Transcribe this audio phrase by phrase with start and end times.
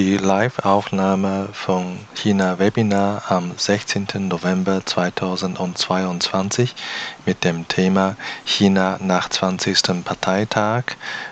[0.00, 4.28] die Live-Aufnahme von China-Webinar am 16.
[4.28, 6.74] November 2022
[7.26, 8.16] mit dem Thema
[8.46, 10.02] China nach 20.
[10.02, 10.84] Parteitag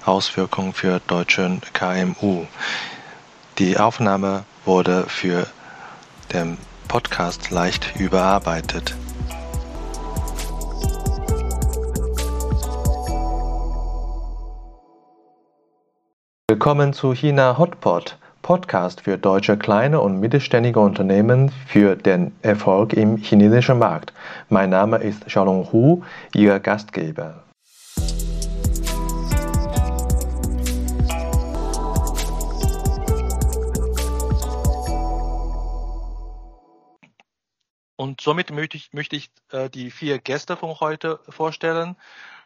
[0.05, 2.45] Auswirkungen für deutsche KMU.
[3.57, 5.47] Die Aufnahme wurde für
[6.35, 6.59] den
[6.89, 8.95] Podcast leicht überarbeitet.
[16.51, 18.19] Willkommen zu China Hotpot
[18.49, 24.15] Podcast für deutsche kleine und mittelständige Unternehmen für den Erfolg im chinesischen Markt.
[24.49, 26.03] Mein Name ist Xiaolong Hu,
[26.33, 27.45] Ihr Gastgeber.
[37.97, 41.97] Und somit möchte ich, möchte ich äh, die vier Gäste von heute vorstellen.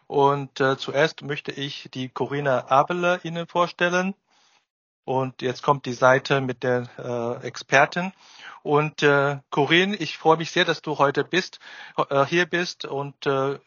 [0.08, 4.14] Und äh, zuerst möchte ich die Corinna Abele Ihnen vorstellen.
[5.04, 8.12] Und jetzt kommt die Seite mit der äh, Expertin.
[8.62, 11.58] Und äh, Corinne, ich freue mich sehr, dass du heute bist,
[11.96, 13.58] äh, hier bist und äh,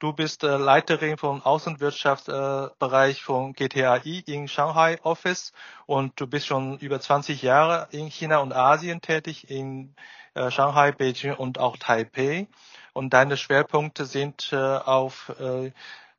[0.00, 5.52] du bist äh, Leiterin vom Außenwirtschaftsbereich äh, von GTAI in Shanghai Office
[5.86, 9.94] und du bist schon über 20 Jahre in China und Asien tätig, in
[10.34, 12.48] äh, Shanghai, Beijing und auch Taipei.
[12.92, 15.72] Und deine Schwerpunkte sind äh, auf äh,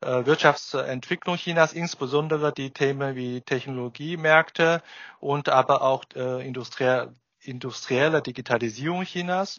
[0.06, 4.82] Wirtschaftsentwicklung Chinas, insbesondere die Themen wie Technologiemärkte
[5.20, 9.58] und aber auch äh, industrielle, Digitalisierung Chinas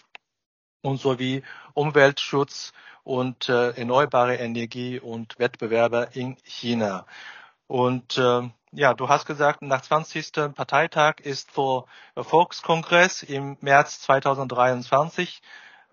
[0.81, 2.72] und sowie Umweltschutz
[3.03, 7.06] und äh, erneuerbare Energie und Wettbewerbe in China.
[7.68, 10.31] Und äh, ja, du hast gesagt, nach 20.
[10.56, 15.42] Parteitag ist vor Volkskongress im März 2023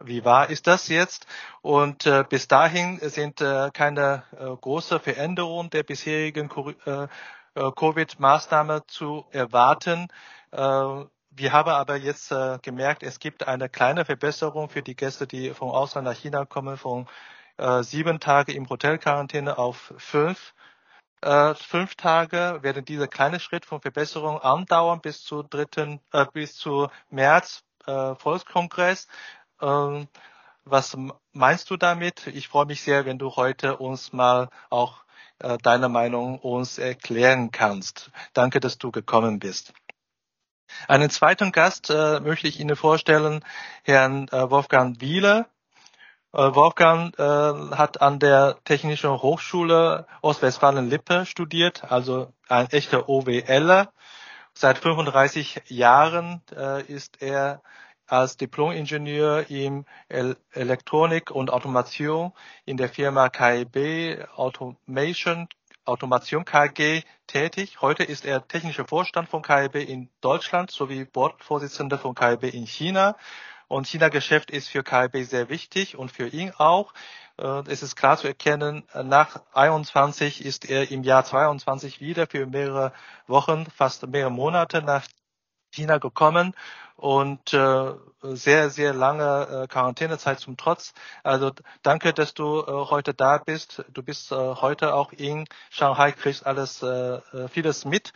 [0.06, 1.26] wie wahr ist das jetzt?
[1.62, 6.50] Und äh, bis dahin sind äh, keine äh, große Veränderungen der bisherigen
[6.86, 7.08] äh,
[7.54, 10.08] äh, Covid-Maßnahmen zu erwarten.
[10.50, 10.58] Äh,
[11.36, 15.50] wir haben aber jetzt äh, gemerkt, es gibt eine kleine Verbesserung für die Gäste, die
[15.50, 17.08] vom Ausland nach China kommen, von
[17.56, 20.54] äh, sieben Tage im Hotelquarantäne auf fünf.
[21.22, 26.56] Äh, fünf Tage werden dieser kleine Schritt von Verbesserung andauern bis zu dritten, äh, bis
[26.56, 29.08] zu März Volkskongress.
[29.64, 30.08] Ähm,
[30.64, 30.96] was
[31.32, 32.26] meinst du damit?
[32.26, 35.04] Ich freue mich sehr, wenn du heute uns mal auch
[35.38, 38.10] äh, deine Meinung uns erklären kannst.
[38.34, 39.72] Danke, dass du gekommen bist.
[40.88, 43.44] Einen zweiten Gast äh, möchte ich Ihnen vorstellen,
[43.82, 45.48] Herrn äh, Wolfgang Wieler.
[46.36, 53.92] Wolfgang hat an der Technischen Hochschule Ostwestfalen-Lippe studiert, also ein echter OWLer.
[54.52, 56.42] Seit 35 Jahren
[56.88, 57.62] ist er
[58.06, 62.32] als Diplom-Ingenieur in Elektronik und Automation
[62.64, 65.48] in der Firma KIB Automation
[65.86, 67.82] Automation KG tätig.
[67.82, 73.16] Heute ist er technischer Vorstand von KIB in Deutschland sowie Bordvorsitzender von KIB in China.
[73.68, 76.94] Und China-Geschäft ist für KIB sehr wichtig und für ihn auch.
[77.38, 82.46] Äh, es ist klar zu erkennen, nach 21 ist er im Jahr 22 wieder für
[82.46, 82.92] mehrere
[83.26, 85.06] Wochen, fast mehrere Monate nach
[85.74, 86.54] China gekommen
[86.96, 87.92] und äh,
[88.22, 90.94] sehr, sehr lange äh, Quarantänezeit zum Trotz.
[91.22, 91.50] Also
[91.82, 93.84] danke, dass du äh, heute da bist.
[93.92, 98.12] Du bist äh, heute auch in Shanghai, kriegst alles äh, äh vieles mit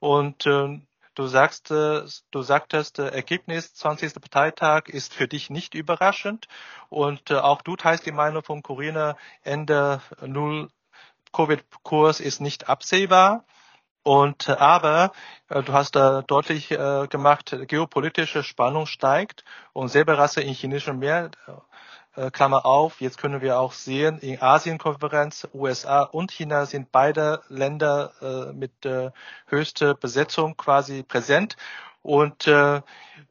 [0.00, 0.80] und äh,
[1.16, 4.20] Du sagst, äh, du sagtest, äh, Ergebnis 20.
[4.20, 6.46] Parteitag ist für dich nicht überraschend
[6.90, 10.68] und äh, auch du teilst die Meinung von Corinna, Ende Null
[11.32, 13.44] Covid-Kurs ist nicht absehbar.
[14.06, 15.10] Und aber
[15.48, 21.32] äh, du hast da deutlich äh, gemacht, geopolitische Spannung steigt und Säbelrasse in chinesischen Meer,
[22.14, 27.42] äh, Klammer auf, jetzt können wir auch sehen, in Asienkonferenz, USA und China sind beide
[27.48, 29.10] Länder äh, mit äh,
[29.48, 31.56] höchster Besetzung quasi präsent.
[32.06, 32.82] Und äh,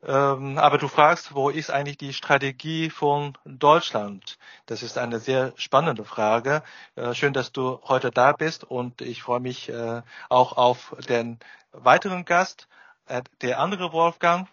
[0.06, 4.38] ähm, aber du fragst, wo ist eigentlich die Strategie von Deutschland?
[4.66, 6.62] Das ist eine sehr spannende Frage.
[6.98, 11.40] Äh, schön, dass du heute da bist und ich freue mich äh, auch auf den
[11.72, 12.68] weiteren Gast,
[13.08, 14.50] äh, der andere Wolfgang,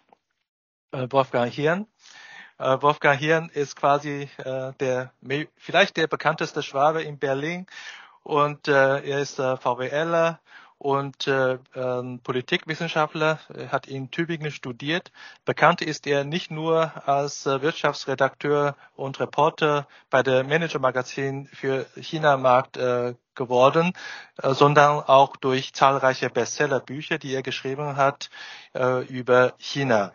[0.92, 1.88] äh, Wolfgang Hirn.
[2.58, 5.10] Äh, Wolfgang Hirn ist quasi äh, der
[5.56, 7.66] vielleicht der bekannteste Schwabe in Berlin
[8.22, 10.38] und äh, er ist äh, VWLer
[10.82, 13.38] und äh, äh, Politikwissenschaftler,
[13.70, 15.12] hat in Tübingen studiert.
[15.44, 21.86] Bekannt ist er nicht nur als äh, Wirtschaftsredakteur und Reporter bei der Manager Magazin für
[21.94, 23.92] China-Markt äh, geworden,
[24.42, 28.28] äh, sondern auch durch zahlreiche Bestsellerbücher, die er geschrieben hat
[28.74, 30.12] äh, über China.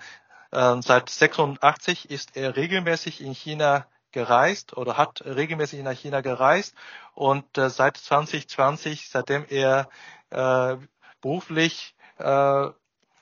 [0.52, 6.76] Äh, seit 86 ist er regelmäßig in China gereist oder hat regelmäßig nach China gereist
[7.14, 9.88] und äh, seit 2020, seitdem er
[10.30, 10.78] äh,
[11.22, 12.68] beruflich äh,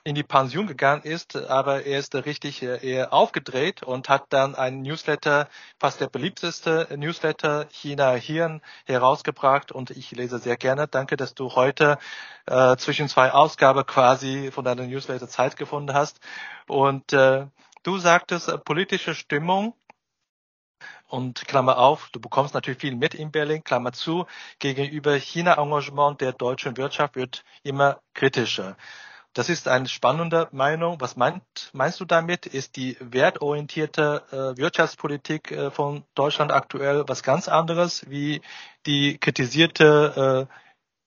[0.06, 4.54] in die Pension gegangen ist, aber er ist richtig äh, eher aufgedreht und hat dann
[4.54, 5.48] einen Newsletter,
[5.80, 10.86] fast der beliebteste Newsletter China Hirn herausgebracht und ich lese sehr gerne.
[10.86, 11.98] Danke, dass du heute
[12.46, 16.20] äh, zwischen zwei Ausgaben quasi von deiner Newsletter Zeit gefunden hast.
[16.68, 17.46] Und äh,
[17.82, 19.74] du sagtest, äh, politische Stimmung
[21.08, 24.26] und Klammer auf, du bekommst natürlich viel mit in Berlin, Klammer zu,
[24.58, 28.76] gegenüber China-Engagement der deutschen Wirtschaft wird immer kritischer.
[29.36, 30.98] Das ist eine spannende Meinung.
[30.98, 31.42] Was meint,
[31.74, 32.46] meinst du damit?
[32.46, 38.40] Ist die wertorientierte äh, Wirtschaftspolitik äh, von Deutschland aktuell was ganz anderes wie
[38.86, 40.48] die kritisierte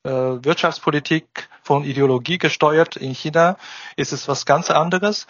[0.05, 3.57] äh, äh, Wirtschaftspolitik von Ideologie gesteuert in China?
[3.95, 5.25] Ist es was ganz anderes?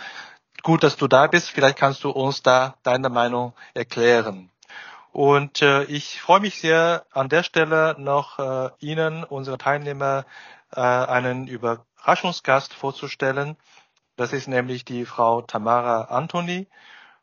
[0.62, 1.52] Gut, dass du da bist.
[1.52, 4.50] Vielleicht kannst du uns da deine Meinung erklären.
[5.12, 10.26] Und äh, ich freue mich sehr, an der Stelle noch äh, Ihnen, unsere Teilnehmer,
[10.72, 13.58] äh, einen Überraschungsgast vorzustellen.
[14.16, 16.68] Das ist nämlich die Frau Tamara Antoni.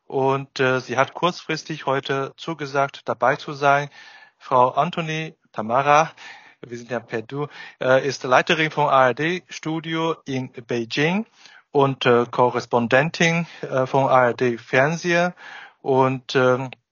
[0.07, 3.91] Und äh, sie hat kurzfristig heute zugesagt, dabei zu sein.
[4.39, 6.13] Frau Antoni, Tamara,
[6.61, 7.49] wir sind ja per Du,
[7.81, 11.27] äh, ist Leiterin vom ARD-Studio in Beijing
[11.71, 15.35] und äh, Korrespondentin äh, vom ARD-Fernseher.
[15.83, 16.86] Und ähm, äh,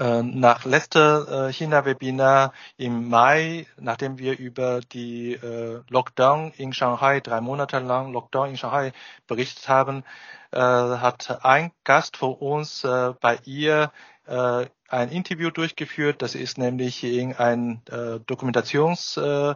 [0.00, 7.42] nach letzter äh, China-Webinar im Mai, nachdem wir über die äh, Lockdown in Shanghai, drei
[7.42, 8.92] Monate lang Lockdown in Shanghai
[9.26, 10.04] berichtet haben,
[10.52, 13.92] hat ein Gast von uns bei ihr
[14.26, 16.22] ein Interview durchgeführt.
[16.22, 17.82] Das ist nämlich in ein
[18.26, 19.54] Dokumentationsfilm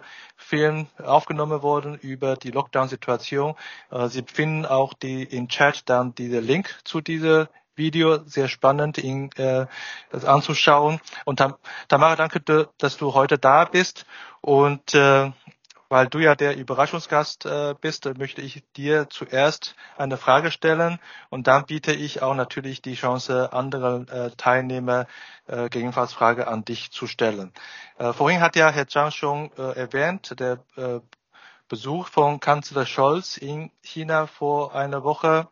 [1.03, 3.57] aufgenommen worden über die Lockdown-Situation.
[4.07, 9.31] Sie finden auch die im Chat dann diese Link zu dieser Video sehr spannend, ihn
[9.37, 9.67] äh,
[10.11, 11.01] das anzuschauen.
[11.25, 11.55] Und Tam
[11.89, 12.41] Tamara, danke,
[12.79, 14.07] dass du heute da bist.
[14.41, 15.31] Und äh,
[15.89, 20.99] weil du ja der Überraschungsgast äh, bist, möchte ich dir zuerst eine Frage stellen
[21.31, 25.07] und dann biete ich auch natürlich die Chance, andere äh, Teilnehmer
[25.47, 27.53] äh, gegebenenfalls Frage an dich zu stellen.
[27.99, 31.01] Äh, vorhin hat ja Herr Zhang schon äh, erwähnt, der äh,
[31.69, 35.49] Besuch von Kanzler Scholz in China vor einer Woche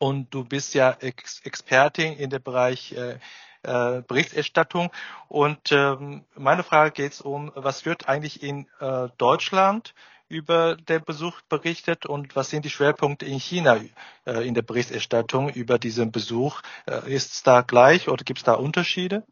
[0.00, 3.18] und du bist ja Ex Expertin in dem Bereich äh,
[3.62, 4.90] äh, Berichterstattung.
[5.28, 9.94] Und ähm, meine Frage geht um, was wird eigentlich in äh, Deutschland
[10.28, 13.78] über den Besuch berichtet und was sind die Schwerpunkte in China
[14.24, 16.62] äh, in der Berichterstattung über diesen Besuch?
[16.86, 19.24] Äh, ist es da gleich oder gibt es da Unterschiede?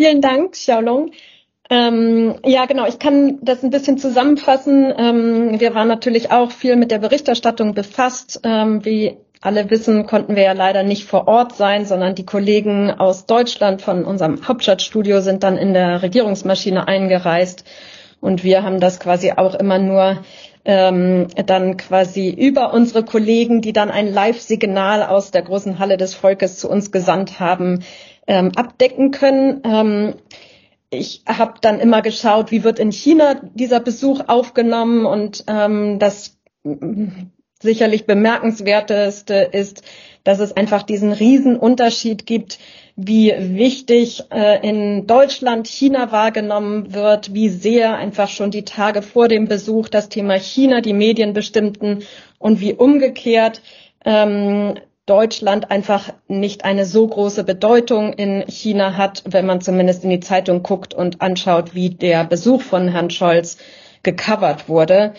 [0.00, 1.12] Vielen Dank, Xiaolong.
[1.72, 2.86] Ähm, ja, genau.
[2.86, 4.92] Ich kann das ein bisschen zusammenfassen.
[4.94, 8.40] Ähm, wir waren natürlich auch viel mit der Berichterstattung befasst.
[8.44, 12.90] Ähm, wie alle wissen, konnten wir ja leider nicht vor Ort sein, sondern die Kollegen
[12.90, 17.64] aus Deutschland von unserem Hauptstadtstudio sind dann in der Regierungsmaschine eingereist.
[18.20, 20.18] Und wir haben das quasi auch immer nur
[20.66, 26.12] ähm, dann quasi über unsere Kollegen, die dann ein Live-Signal aus der großen Halle des
[26.14, 27.82] Volkes zu uns gesandt haben,
[28.26, 29.62] ähm, abdecken können.
[29.64, 30.14] Ähm,
[30.92, 36.38] ich habe dann immer geschaut, wie wird in China dieser Besuch aufgenommen und ähm, das
[37.62, 39.82] sicherlich bemerkenswerteste ist,
[40.24, 42.58] dass es einfach diesen riesen Unterschied gibt,
[42.94, 49.28] wie wichtig äh, in Deutschland China wahrgenommen wird, wie sehr einfach schon die Tage vor
[49.28, 52.04] dem Besuch das Thema China die Medien bestimmten
[52.38, 53.62] und wie umgekehrt
[54.04, 54.74] ähm,
[55.06, 60.20] Deutschland einfach nicht eine so große Bedeutung in China hat, wenn man zumindest in die
[60.20, 63.58] Zeitung guckt und anschaut, wie der Besuch von Herrn Scholz
[64.04, 65.14] gecovert wurde.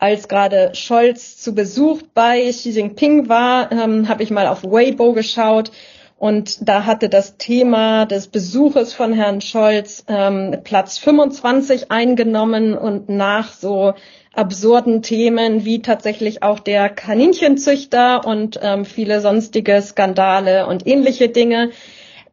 [0.00, 5.12] Als gerade Scholz zu Besuch bei Xi Jinping war, ähm, habe ich mal auf Weibo
[5.12, 5.70] geschaut
[6.18, 13.08] und da hatte das Thema des Besuches von Herrn Scholz ähm, Platz 25 eingenommen und
[13.08, 13.94] nach so
[14.38, 21.70] absurden Themen wie tatsächlich auch der Kaninchenzüchter und ähm, viele sonstige Skandale und ähnliche Dinge.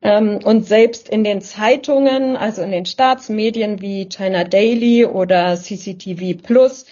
[0.04, 6.42] Ähm, und selbst in den Zeitungen, also in den Staatsmedien wie China Daily oder CCTV
[6.44, 6.86] Plus,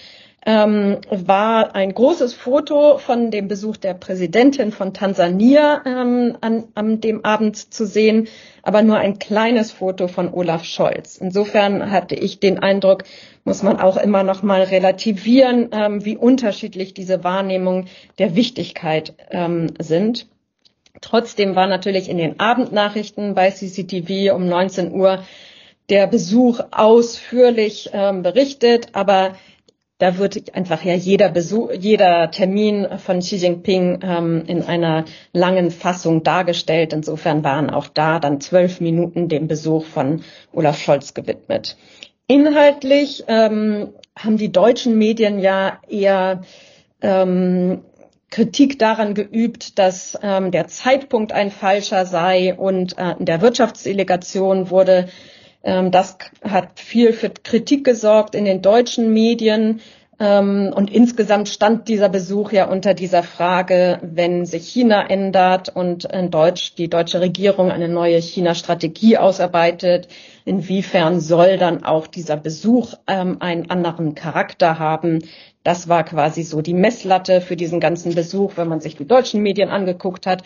[0.46, 7.00] ähm, war ein großes Foto von dem Besuch der Präsidentin von Tansania ähm, an, an
[7.00, 8.28] dem Abend zu sehen,
[8.62, 11.18] aber nur ein kleines Foto von Olaf Scholz.
[11.18, 13.04] Insofern hatte ich den Eindruck,
[13.46, 17.88] muss man auch immer noch mal relativieren, ähm, wie unterschiedlich diese Wahrnehmungen
[18.20, 20.28] der Wichtigkeit ähm, sind.
[21.00, 25.24] Trotzdem war natürlich in den Abendnachrichten bei CCTV um 19 Uhr
[25.90, 29.36] der Besuch ausführlich ähm, berichtet, aber
[30.04, 35.72] da wird einfach ja jeder Besuch, jeder Termin von Xi Jinping ähm, in einer langen
[35.72, 36.92] Fassung dargestellt.
[36.92, 41.78] Insofern waren auch da dann zwölf Minuten dem Besuch von Olaf Scholz gewidmet.
[42.28, 46.42] Inhaltlich ähm, haben die deutschen Medien ja eher
[47.02, 47.84] ähm,
[48.30, 54.70] Kritik daran geübt, dass ähm, der Zeitpunkt ein falscher sei und äh, in der Wirtschaftsdelegation
[54.70, 55.08] wurde,
[55.64, 59.80] das hat viel für Kritik gesorgt in den deutschen Medien.
[60.20, 66.06] Ähm, und insgesamt stand dieser Besuch ja unter dieser Frage, wenn sich China ändert und
[66.06, 70.08] in Deutsch, die deutsche Regierung eine neue China-Strategie ausarbeitet,
[70.46, 75.20] inwiefern soll dann auch dieser Besuch ähm, einen anderen Charakter haben?
[75.64, 79.42] Das war quasi so die Messlatte für diesen ganzen Besuch, wenn man sich die deutschen
[79.42, 80.44] Medien angeguckt hat.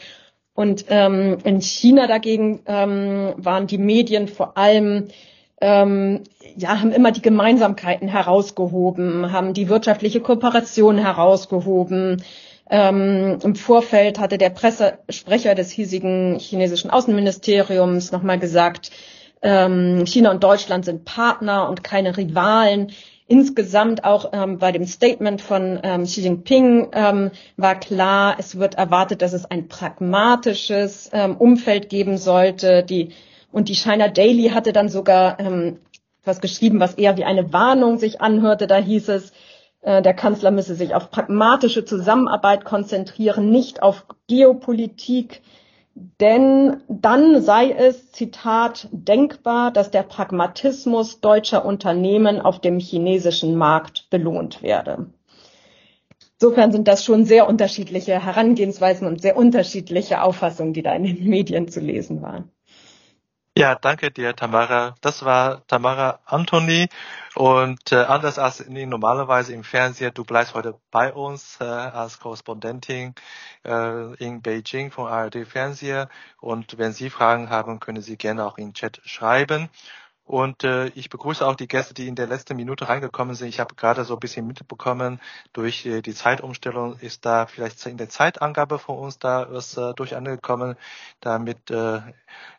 [0.58, 5.10] Und ähm, in China dagegen ähm, waren die Medien vor allem
[5.62, 6.24] ähm,
[6.56, 12.24] ja, haben immer die Gemeinsamkeiten herausgehoben, haben die wirtschaftliche Kooperation herausgehoben.
[12.72, 18.90] Ähm, Im Vorfeld hatte der Pressesprecher des hiesigen chinesischen Außenministeriums nochmal gesagt,
[19.44, 22.94] ähm, China und Deutschland sind Partner und keine Rivalen.
[23.30, 28.76] Insgesamt auch ähm, bei dem Statement von ähm, Xi Jinping ähm, war klar, es wird
[28.76, 32.84] erwartet, dass es ein pragmatisches ähm, Umfeld geben sollte.
[32.84, 33.12] Die
[33.52, 35.80] und die China Daily hatte dann sogar ähm,
[36.24, 38.66] was geschrieben, was eher wie eine Warnung sich anhörte.
[38.66, 39.34] Da hieß es,
[39.82, 45.42] äh, der Kanzler müsse sich auf pragmatische Zusammenarbeit konzentrieren, nicht auf Geopolitik.
[46.20, 54.08] Denn dann sei es, Zitat, denkbar, dass der Pragmatismus deutscher Unternehmen auf dem chinesischen Markt
[54.12, 55.08] belohnt werde.
[56.40, 61.28] Insofern sind das schon sehr unterschiedliche Herangehensweisen und sehr unterschiedliche Auffassungen, die da in den
[61.28, 62.52] Medien zu lesen waren.
[63.58, 64.94] Ja, danke dir, Tamara.
[65.02, 66.90] Das war Tamara Anthony.
[67.34, 73.16] Und äh, anders als normalerweise im Fernsehen, du bleibst heute bei uns äh, als Korrespondentin
[73.66, 76.08] äh, in Beijing von ARD Fernseher.
[76.40, 79.70] Und wenn Sie Fragen haben, können Sie gerne auch im Chat schreiben.
[80.28, 83.48] Und äh, ich begrüße auch die Gäste, die in der letzten Minute reingekommen sind.
[83.48, 85.22] Ich habe gerade so ein bisschen mitbekommen,
[85.54, 89.94] durch äh, die Zeitumstellung ist da vielleicht in der Zeitangabe von uns da was äh,
[89.94, 90.76] durcheinander
[91.22, 92.02] Damit äh, äh,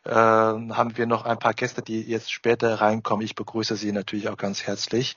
[0.05, 3.23] haben wir noch ein paar Gäste, die jetzt später reinkommen.
[3.23, 5.15] Ich begrüße Sie natürlich auch ganz herzlich.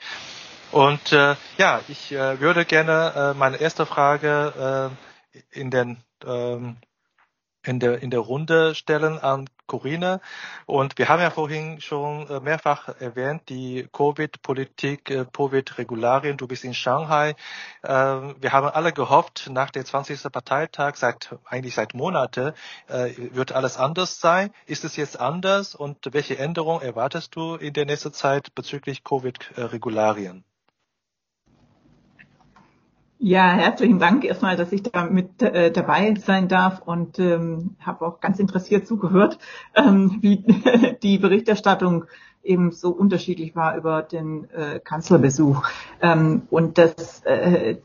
[0.73, 4.91] Und äh, ja, ich äh, würde gerne äh, meine erste Frage
[5.33, 6.75] äh, in den ähm,
[7.63, 10.19] in der, in der Runde stellen an Corinne.
[10.65, 16.37] Und wir haben ja vorhin schon äh, mehrfach erwähnt, die Covid-Politik, äh, Covid-Regularien.
[16.37, 17.35] Du bist in Shanghai.
[17.83, 20.23] Ähm, wir haben alle gehofft, nach dem 20.
[20.31, 22.53] Parteitag, seit, eigentlich seit Monate,
[22.87, 24.51] äh, wird alles anders sein.
[24.65, 25.75] Ist es jetzt anders?
[25.75, 30.43] Und welche Änderungen erwartest du in der nächsten Zeit bezüglich Covid-Regularien?
[33.23, 38.07] Ja, herzlichen Dank erstmal, dass ich da mit äh, dabei sein darf und ähm, habe
[38.07, 39.37] auch ganz interessiert zugehört,
[39.75, 40.37] ähm, wie
[41.03, 42.05] die Berichterstattung
[42.41, 45.61] eben so unterschiedlich war über den äh, Kanzlerbesuch.
[46.01, 47.77] Ähm, und das äh,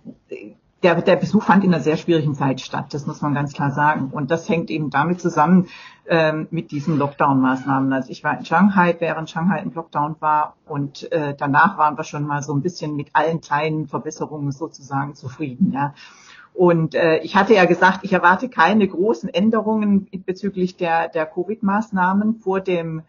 [0.86, 3.72] der, der Besuch fand in einer sehr schwierigen Zeit statt, das muss man ganz klar
[3.72, 4.10] sagen.
[4.12, 5.66] Und das hängt eben damit zusammen
[6.06, 7.92] ähm, mit diesen Lockdown-Maßnahmen.
[7.92, 12.04] Also ich war in Shanghai, während Shanghai im Lockdown war und äh, danach waren wir
[12.04, 15.72] schon mal so ein bisschen mit allen kleinen Verbesserungen sozusagen zufrieden.
[15.72, 15.92] Ja.
[16.54, 22.36] Und äh, ich hatte ja gesagt, ich erwarte keine großen Änderungen bezüglich der, der Covid-Maßnahmen
[22.36, 23.02] vor dem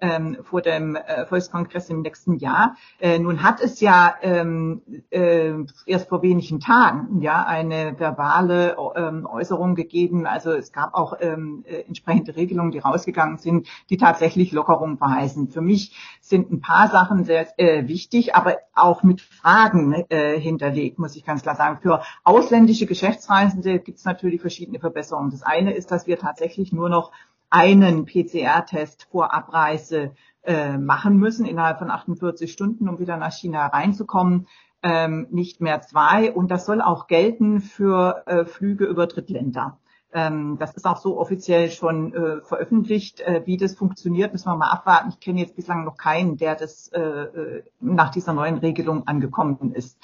[0.00, 2.76] ähm, vor dem äh, Volkskongress im nächsten Jahr.
[2.98, 5.52] Äh, nun hat es ja ähm, äh,
[5.86, 10.26] erst vor wenigen Tagen ja eine verbale ähm, Äußerung gegeben.
[10.26, 15.48] Also es gab auch ähm, äh, entsprechende Regelungen, die rausgegangen sind, die tatsächlich Lockerung verheißen.
[15.48, 20.98] Für mich sind ein paar Sachen sehr äh, wichtig, aber auch mit Fragen äh, hinterlegt,
[20.98, 21.78] muss ich ganz klar sagen.
[21.82, 25.30] Für ausländische Geschäftsreisende gibt es natürlich verschiedene Verbesserungen.
[25.30, 27.12] Das eine ist, dass wir tatsächlich nur noch
[27.50, 33.66] einen PCR-Test vor Abreise äh, machen müssen, innerhalb von 48 Stunden, um wieder nach China
[33.66, 34.46] reinzukommen,
[34.82, 36.32] ähm, nicht mehr zwei.
[36.32, 39.78] Und das soll auch gelten für äh, Flüge über Drittländer.
[40.12, 43.20] Ähm, das ist auch so offiziell schon äh, veröffentlicht.
[43.20, 45.10] Äh, wie das funktioniert, müssen wir mal abwarten.
[45.10, 49.72] Ich kenne jetzt bislang noch keinen, der das äh, äh nach dieser neuen Regelung angekommen
[49.74, 49.98] ist.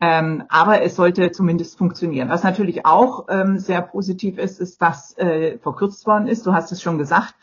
[0.00, 2.30] Ähm, aber es sollte zumindest funktionieren.
[2.30, 6.46] Was natürlich auch ähm, sehr positiv ist, ist, dass äh, verkürzt worden ist.
[6.46, 7.34] Du hast es schon gesagt,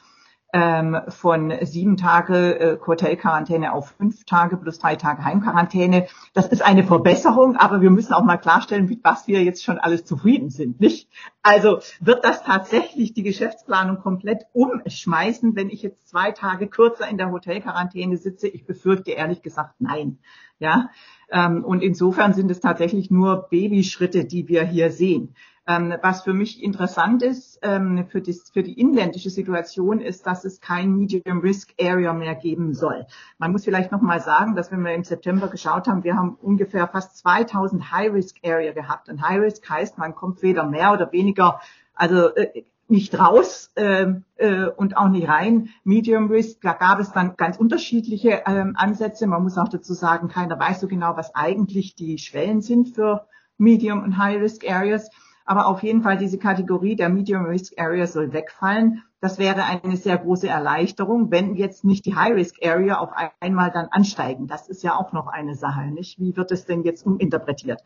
[0.53, 6.07] ähm, von sieben Tage äh, Hotelquarantäne auf fünf Tage plus drei Tage Heimquarantäne.
[6.33, 9.77] Das ist eine Verbesserung, aber wir müssen auch mal klarstellen, mit was wir jetzt schon
[9.77, 11.09] alles zufrieden sind, nicht?
[11.43, 17.17] Also wird das tatsächlich die Geschäftsplanung komplett umschmeißen, wenn ich jetzt zwei Tage kürzer in
[17.17, 18.47] der Hotelquarantäne sitze?
[18.47, 20.19] Ich befürchte ehrlich gesagt nein.
[20.59, 20.89] Ja,
[21.29, 25.35] ähm, und insofern sind es tatsächlich nur Babyschritte, die wir hier sehen.
[25.67, 30.45] Ähm, was für mich interessant ist ähm, für, das, für die inländische Situation ist, dass
[30.45, 33.05] es kein Medium Risk Area mehr geben soll.
[33.37, 36.37] Man muss vielleicht noch mal sagen, dass wenn wir im September geschaut haben, wir haben
[36.41, 39.09] ungefähr fast 2000 High Risk Area gehabt.
[39.09, 41.59] Und High Risk heißt, man kommt weder mehr oder weniger,
[41.93, 44.05] also äh, nicht raus äh,
[44.37, 45.69] äh, und auch nicht rein.
[45.83, 49.27] Medium Risk, da gab es dann ganz unterschiedliche ähm, Ansätze.
[49.27, 53.27] Man muss auch dazu sagen, keiner weiß so genau, was eigentlich die Schwellen sind für
[53.57, 55.09] Medium und High Risk Areas.
[55.47, 59.03] Aber auf jeden Fall diese Kategorie der Medium Risk Area soll wegfallen.
[59.21, 63.71] Das wäre eine sehr große Erleichterung, wenn jetzt nicht die High Risk Area auf einmal
[63.71, 64.47] dann ansteigen.
[64.47, 66.19] Das ist ja auch noch eine Sache, nicht?
[66.19, 67.81] Wie wird es denn jetzt uminterpretiert?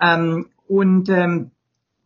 [0.00, 1.52] Ähm, und ähm,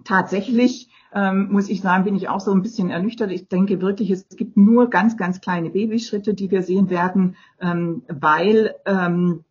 [0.04, 3.30] tatsächlich ähm, muss ich sagen, bin ich auch so ein bisschen ernüchtert.
[3.30, 8.02] Ich denke wirklich, es gibt nur ganz, ganz kleine Babyschritte, die wir sehen werden, ähm,
[8.07, 9.45] weil ähm,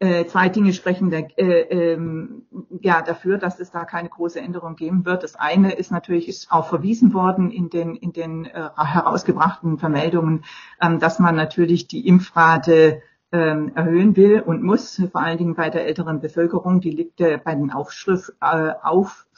[0.00, 2.46] äh, zwei Dinge sprechen der, äh, ähm,
[2.80, 5.22] ja dafür, dass es da keine große Änderung geben wird.
[5.22, 10.44] Das eine ist natürlich ist auch verwiesen worden in den in den äh, herausgebrachten Vermeldungen,
[10.80, 13.02] ähm, dass man natürlich die Impfrate
[13.32, 16.80] ähm, erhöhen will und muss, vor allen Dingen bei der älteren Bevölkerung.
[16.80, 18.72] Die liegt äh, bei den Aufschrift, äh,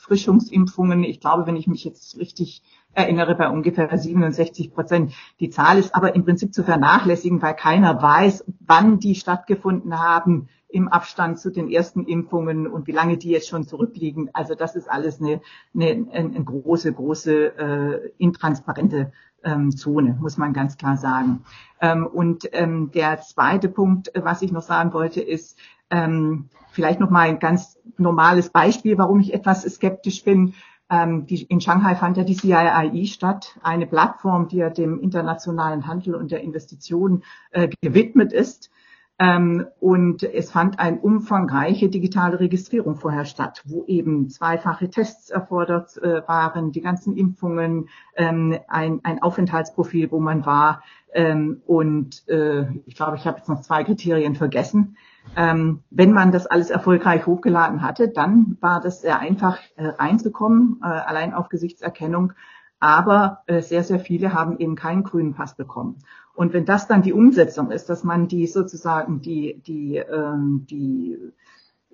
[0.02, 5.14] Auffrischungsimpfungen, ich glaube, wenn ich mich jetzt richtig erinnere, bei ungefähr 67 Prozent.
[5.40, 10.48] Die Zahl ist aber im Prinzip zu vernachlässigen, weil keiner weiß, wann die stattgefunden haben
[10.68, 14.30] im Abstand zu den ersten Impfungen und wie lange die jetzt schon zurückliegen.
[14.32, 15.40] Also das ist alles eine,
[15.74, 19.12] eine, eine große, große äh, intransparente
[19.44, 21.44] ähm, Zone, muss man ganz klar sagen.
[21.80, 25.58] Ähm, und ähm, der zweite Punkt, was ich noch sagen wollte, ist
[25.92, 30.54] ähm, vielleicht noch mal ein ganz normales Beispiel, warum ich etwas skeptisch bin.
[30.90, 35.86] Ähm, die, in Shanghai fand ja die CIIE statt, eine Plattform, die ja dem internationalen
[35.86, 38.70] Handel und der Investition äh, gewidmet ist.
[39.18, 45.96] Ähm, und es fand eine umfangreiche digitale Registrierung vorher statt, wo eben zweifache Tests erfordert
[45.98, 50.82] äh, waren, die ganzen Impfungen, ähm, ein, ein Aufenthaltsprofil, wo man war.
[51.12, 54.96] Ähm, und äh, ich glaube, ich habe jetzt noch zwei Kriterien vergessen.
[55.34, 60.80] Ähm, wenn man das alles erfolgreich hochgeladen hatte, dann war das sehr einfach äh, reinzukommen,
[60.82, 62.34] äh, allein auf Gesichtserkennung.
[62.80, 65.98] Aber äh, sehr, sehr viele haben eben keinen grünen Pass bekommen.
[66.34, 71.18] Und wenn das dann die Umsetzung ist, dass man die sozusagen die, die, ähm, die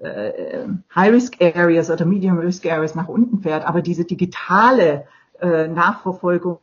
[0.01, 5.07] äh, High-Risk-Areas oder Medium-Risk-Areas nach unten fährt, aber diese digitale
[5.41, 6.59] äh, Nachverfolgung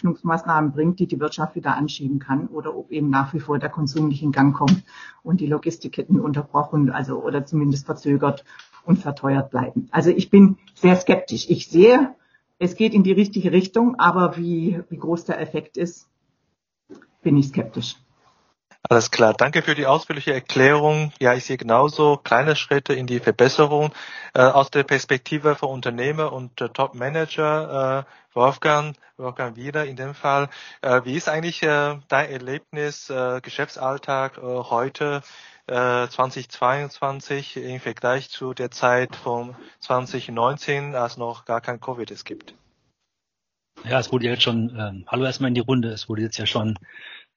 [0.00, 3.68] Öffnungsmaßnahmen bringt, die die Wirtschaft wieder anschieben kann oder ob eben nach wie vor der
[3.68, 4.82] Konsum nicht in Gang kommt
[5.22, 8.44] und die Logistikketten unterbrochen, also oder zumindest verzögert
[8.84, 9.88] und verteuert bleiben.
[9.90, 11.50] Also ich bin sehr skeptisch.
[11.50, 12.14] Ich sehe
[12.62, 16.08] es geht in die richtige Richtung, aber wie, wie groß der Effekt ist,
[17.22, 17.96] bin ich skeptisch.
[18.88, 21.12] Alles klar, danke für die ausführliche Erklärung.
[21.20, 23.92] Ja, ich sehe genauso kleine Schritte in die Verbesserung
[24.34, 28.06] äh, aus der Perspektive von Unternehmer und äh, Top-Manager.
[28.06, 30.48] Äh, Wolfgang, Wolfgang wieder in dem Fall.
[31.02, 33.12] Wie ist eigentlich dein Erlebnis,
[33.42, 35.22] Geschäftsalltag heute?
[35.70, 42.24] 2022 äh, im Vergleich zu der Zeit von 2019, als noch gar kein Covid es
[42.24, 42.54] gibt?
[43.84, 46.46] Ja, es wurde jetzt schon, ähm, hallo erstmal in die Runde, es wurde jetzt ja
[46.46, 46.78] schon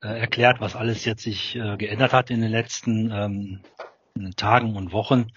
[0.03, 4.91] äh, erklärt, was alles jetzt sich äh, geändert hat in den letzten ähm, Tagen und
[4.91, 5.31] Wochen.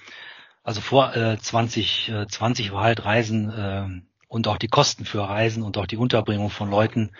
[0.62, 3.86] Also vor äh, 2020 war halt Reisen äh,
[4.28, 7.12] und auch die Kosten für Reisen und auch die Unterbringung von Leuten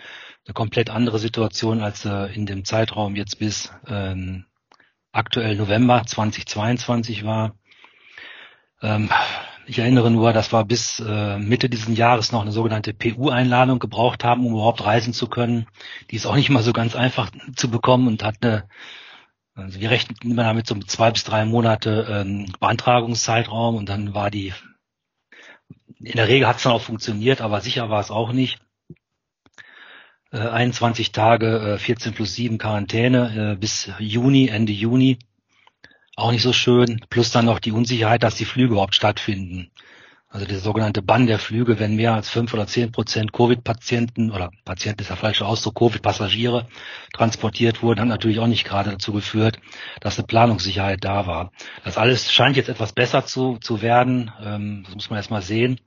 [0.45, 4.45] eine komplett andere Situation als äh, in dem Zeitraum jetzt bis ähm,
[5.11, 7.55] aktuell November 2022 war.
[8.81, 9.09] Ähm,
[9.67, 14.23] ich erinnere nur, dass wir bis äh, Mitte dieses Jahres noch eine sogenannte PU-Einladung gebraucht
[14.23, 15.67] haben, um überhaupt reisen zu können.
[16.09, 18.69] Die ist auch nicht mal so ganz einfach zu bekommen und hat eine,
[19.55, 24.31] also wir rechnen immer damit so zwei bis drei Monate ähm, Beantragungszeitraum und dann war
[24.31, 24.53] die,
[25.99, 28.59] in der Regel hat es dann auch funktioniert, aber sicher war es auch nicht.
[30.31, 35.19] Äh, 21 Tage, äh, 14 plus 7 Quarantäne äh, bis Juni, Ende Juni.
[36.17, 36.99] Auch nicht so schön.
[37.11, 39.69] Plus dann noch die Unsicherheit, dass die Flüge überhaupt stattfinden.
[40.29, 44.49] Also der sogenannte Bann der Flüge, wenn mehr als fünf oder zehn Prozent Covid-Patienten oder
[44.65, 46.67] Patienten ist der falsche Ausdruck, Covid-Passagiere
[47.13, 49.59] transportiert wurden, hat natürlich auch nicht gerade dazu geführt,
[50.01, 51.51] dass eine Planungssicherheit da war.
[51.85, 54.31] Das alles scheint jetzt etwas besser zu, zu werden.
[54.43, 55.79] Ähm, das muss man erst mal sehen.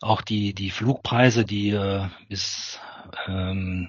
[0.00, 2.78] Auch die, die Flugpreise, die äh, bis
[3.26, 3.88] ähm,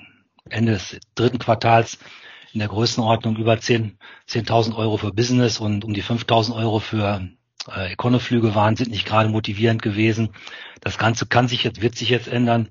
[0.50, 2.00] Ende des dritten Quartals
[2.54, 3.98] in der Größenordnung über 10
[4.30, 7.28] 10.000 Euro für Business und um die 5.000 Euro für
[7.70, 10.30] äh, Econoflüge waren, sind nicht gerade motivierend gewesen.
[10.82, 12.70] Das Ganze kann sich jetzt, wird sich jetzt ändern.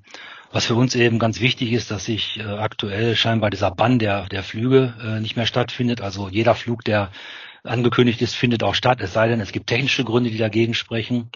[0.53, 4.27] Was für uns eben ganz wichtig ist, dass sich äh, aktuell scheinbar dieser Bann der,
[4.27, 6.01] der Flüge äh, nicht mehr stattfindet.
[6.01, 7.13] Also jeder Flug, der
[7.63, 11.31] angekündigt ist, findet auch statt, es sei denn, es gibt technische Gründe, die dagegen sprechen.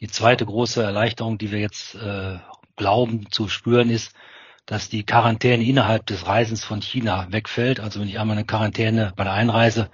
[0.00, 2.38] Die zweite große Erleichterung, die wir jetzt äh,
[2.76, 4.12] glauben zu spüren, ist,
[4.66, 7.80] dass die Quarantäne innerhalb des Reisens von China wegfällt.
[7.80, 9.90] Also wenn ich einmal eine Quarantäne bei der Einreise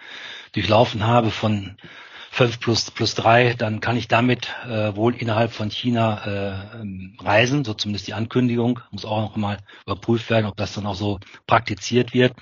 [0.53, 1.77] durchlaufen habe von
[2.31, 7.17] fünf plus plus drei, dann kann ich damit äh, wohl innerhalb von China äh, ähm,
[7.21, 8.81] reisen, so zumindest die Ankündigung.
[8.91, 12.33] Muss auch noch mal überprüft werden, ob das dann auch so praktiziert wird.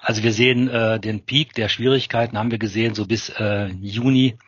[0.00, 4.38] Also wir sehen äh, den Peak der Schwierigkeiten haben wir gesehen so bis äh, Juni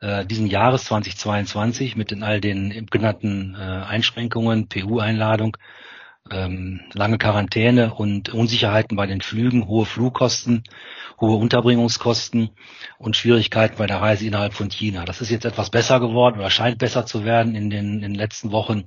[0.00, 5.56] äh, diesen Jahres 2022 mit den all den genannten äh, Einschränkungen, PU-Einladung,
[6.30, 10.64] ähm, lange Quarantäne und Unsicherheiten bei den Flügen, hohe Flugkosten,
[11.20, 12.50] hohe Unterbringungskosten
[12.98, 15.04] und Schwierigkeiten bei der Reise innerhalb von China.
[15.04, 18.14] Das ist jetzt etwas besser geworden oder scheint besser zu werden in den, in den
[18.14, 18.84] letzten Wochen.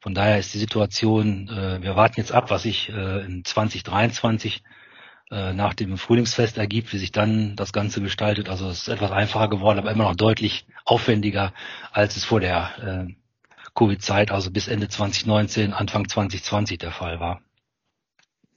[0.00, 4.62] Von daher ist die Situation, äh, wir warten jetzt ab, was sich äh, in 2023
[5.30, 8.48] äh, nach dem Frühlingsfest ergibt, wie sich dann das Ganze gestaltet.
[8.48, 11.54] Also es ist etwas einfacher geworden, aber immer noch deutlich aufwendiger,
[11.90, 13.21] als es vor der äh,
[13.74, 17.40] Covid-Zeit, also bis Ende 2019, Anfang 2020 der Fall war.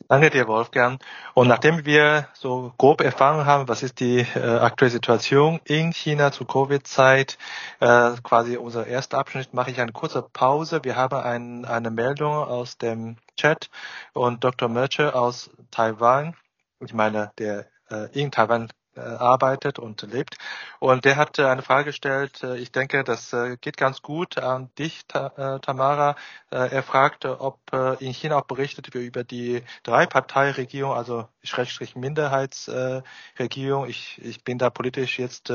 [0.07, 1.01] Danke dir, Wolfgang.
[1.33, 6.31] Und nachdem wir so grob erfahren haben, was ist die äh, aktuelle Situation in China
[6.31, 7.39] zur Covid-Zeit,
[7.79, 10.81] äh, quasi unser erster Abschnitt, mache ich eine kurze Pause.
[10.83, 13.71] Wir haben ein, eine Meldung aus dem Chat
[14.13, 14.69] und Dr.
[14.69, 16.35] Merche aus Taiwan,
[16.79, 18.69] ich meine, der äh, in Taiwan
[19.01, 20.37] arbeitet und lebt.
[20.79, 24.69] Und der hat äh, eine Frage gestellt, äh, ich denke, das geht ganz gut an
[24.77, 26.15] dich, Tamara.
[26.49, 27.59] Er fragte, ob
[27.99, 33.87] in China auch berichtet wird über die Drei-Partei-Regierung, also Schrägstrich Minderheitsregierung.
[33.87, 35.51] Ich, ich bin da politisch jetzt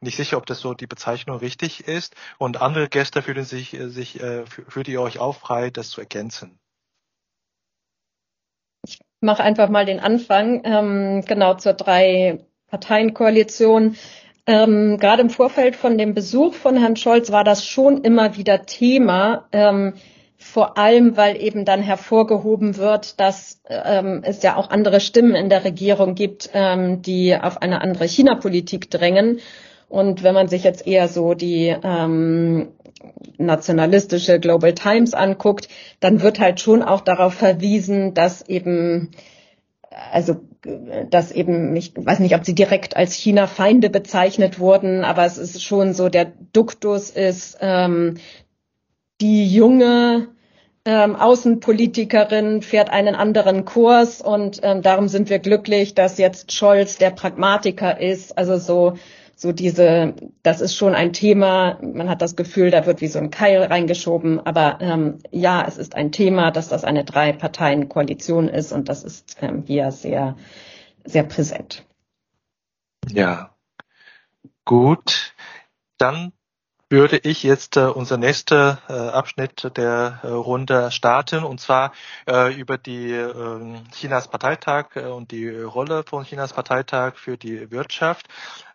[0.00, 2.14] nicht sicher, ob das so die Bezeichnung richtig ist.
[2.38, 6.58] Und andere Gäste fühlen sich, sich fühlt ihr euch auch frei, das zu ergänzen
[8.86, 10.62] Ich mache einfach mal den Anfang.
[10.64, 13.96] Ähm, genau zur drei Parteienkoalition.
[14.46, 18.66] Ähm, Gerade im Vorfeld von dem Besuch von Herrn Scholz war das schon immer wieder
[18.66, 19.94] Thema, ähm,
[20.36, 25.48] vor allem weil eben dann hervorgehoben wird, dass ähm, es ja auch andere Stimmen in
[25.48, 29.38] der Regierung gibt, ähm, die auf eine andere China-Politik drängen.
[29.88, 32.72] Und wenn man sich jetzt eher so die ähm,
[33.38, 35.68] nationalistische Global Times anguckt,
[36.00, 39.12] dann wird halt schon auch darauf verwiesen, dass eben
[40.12, 40.40] also
[41.10, 45.62] dass eben, ich weiß nicht, ob sie direkt als China-Feinde bezeichnet wurden, aber es ist
[45.62, 48.16] schon so, der Duktus ist ähm,
[49.20, 50.28] die junge
[50.84, 56.98] ähm, Außenpolitikerin fährt einen anderen Kurs und ähm, darum sind wir glücklich, dass jetzt Scholz
[56.98, 58.36] der Pragmatiker ist.
[58.36, 58.98] Also so
[59.36, 61.78] so diese, das ist schon ein Thema.
[61.82, 64.44] Man hat das Gefühl, da wird wie so ein Keil reingeschoben.
[64.44, 69.36] Aber ähm, ja, es ist ein Thema, dass das eine Drei-Parteien-Koalition ist und das ist
[69.40, 70.36] ähm, hier sehr,
[71.04, 71.84] sehr präsent.
[73.10, 73.54] Ja,
[74.64, 75.34] gut.
[75.98, 76.32] Dann
[76.94, 81.92] würde ich jetzt äh, unser nächster äh, Abschnitt der äh, Runde starten und zwar
[82.28, 87.72] äh, über die äh, Chinas Parteitag äh, und die Rolle von Chinas Parteitag für die
[87.72, 88.28] Wirtschaft.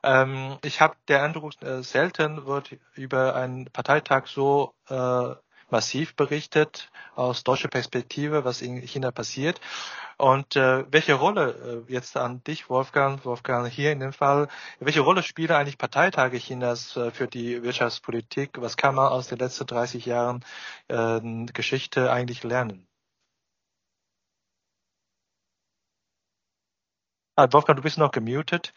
[0.04, 5.36] Ähm, ich habe der Eindruck, äh, selten wird über einen Parteitag so äh,
[5.72, 9.60] massiv berichtet aus deutscher Perspektive, was in China passiert.
[10.18, 15.00] Und äh, welche Rolle äh, jetzt an dich, Wolfgang, Wolfgang hier in dem Fall, welche
[15.02, 18.62] Rolle spielen eigentlich Parteitage Chinas äh, für die Wirtschaftspolitik?
[18.62, 20.44] Was kann man aus den letzten 30 Jahren
[20.90, 21.22] äh,
[21.54, 22.86] Geschichte eigentlich lernen?
[27.36, 28.74] Ah, Wolfgang, du bist noch gemutet.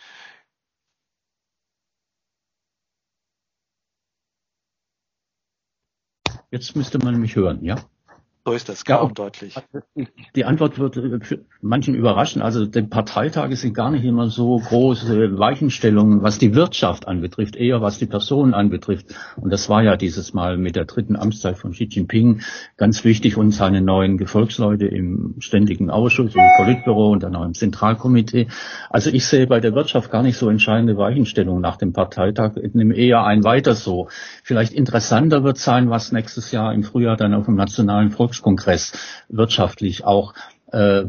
[6.53, 7.77] Jetzt müsste man mich hören, ja?
[8.45, 9.55] So ist das, klar ja, und deutlich.
[10.35, 10.99] Die Antwort wird
[11.61, 12.43] manchen überraschen.
[12.43, 17.83] Also die Parteitage sind gar nicht immer so große Weichenstellungen, was die Wirtschaft anbetrifft, eher
[17.83, 19.15] was die Personen anbetrifft.
[19.37, 22.41] Und das war ja dieses Mal mit der dritten Amtszeit von Xi Jinping
[22.77, 27.55] ganz wichtig und seine neuen Gefolgsleute im ständigen Ausschuss, im Politbüro und dann auch im
[27.55, 28.49] Zentralkomitee.
[28.91, 32.57] Also ich sehe bei der Wirtschaft gar nicht so entscheidende Weichenstellungen nach dem Parteitag.
[32.57, 34.09] Ich nehme eher ein weiter so.
[34.43, 38.93] Vielleicht interessanter wird sein, was nächstes Jahr im Frühjahr dann auf dem Nationalen Volk Volkskongress
[39.29, 40.35] wirtschaftlich auch
[40.73, 41.05] äh,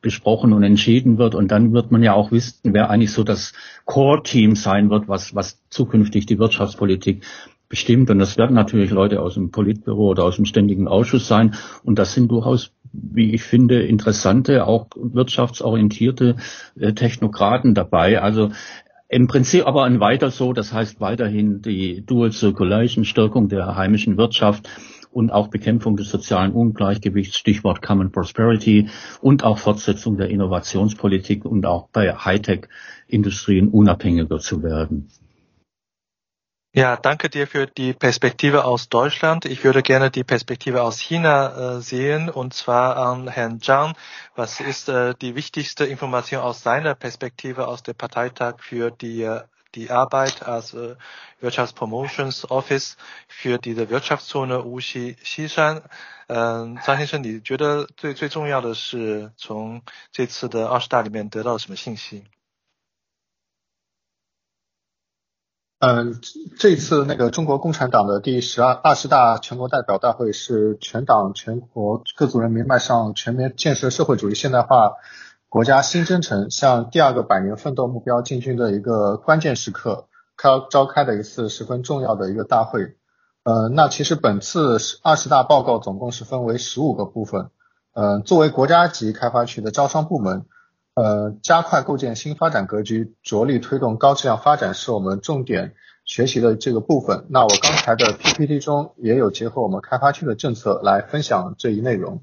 [0.00, 1.36] besprochen und entschieden wird.
[1.36, 3.52] Und dann wird man ja auch wissen, wer eigentlich so das
[3.84, 7.24] Core-Team sein wird, was, was zukünftig die Wirtschaftspolitik
[7.68, 8.10] bestimmt.
[8.10, 11.54] Und das werden natürlich Leute aus dem Politbüro oder aus dem Ständigen Ausschuss sein.
[11.84, 16.36] Und das sind durchaus, wie ich finde, interessante, auch wirtschaftsorientierte
[16.80, 18.20] äh, Technokraten dabei.
[18.20, 18.50] Also
[19.08, 24.16] im Prinzip aber ein weiter so, das heißt weiterhin die Dual Circulation, Stärkung der heimischen
[24.18, 24.68] Wirtschaft
[25.10, 28.88] und auch Bekämpfung des sozialen Ungleichgewichts, Stichwort Common Prosperity
[29.20, 35.08] und auch Fortsetzung der Innovationspolitik und auch bei Hightech-Industrien unabhängiger zu werden.
[36.74, 39.46] Ja, danke dir für die Perspektive aus Deutschland.
[39.46, 43.94] Ich würde gerne die Perspektive aus China äh, sehen, und zwar an Herrn Zhang.
[44.36, 49.40] Was ist äh, die wichtigste Information aus seiner Perspektive aus dem Parteitag für die äh,
[49.78, 50.96] die Arbeit als äh,
[51.40, 52.96] Wirtschaftspromotions Office
[53.28, 55.82] für diese Wirtschaftszone Wuxi-Xishan。
[56.26, 62.24] 嗯，张先生，你觉得最最重要的是从这次的二十大里面得到什么信息？
[65.80, 66.20] 嗯，
[66.58, 74.96] 这次那个中国共产党的第十二二十大全国代表大会是全党全国各族人民迈向全面建设社会主义现代化
[75.50, 82.96] 国家新征程，向第二个百年奋斗目标进军的一个关键时刻，开召开的一次十分重要的一个大会。
[83.44, 87.48] 呃，那其实本次二十大报告总共是分为十五个部分。
[87.94, 90.44] 呃，作为国家级开发区的招商部门。
[90.94, 97.24] 呃，加快构建新发展格局，着力推动高质量发展，是我们重点学习的这个部分。
[97.30, 102.22] 那我刚才的 PPT 中也有结合我们开发区的政策来分享这一内容。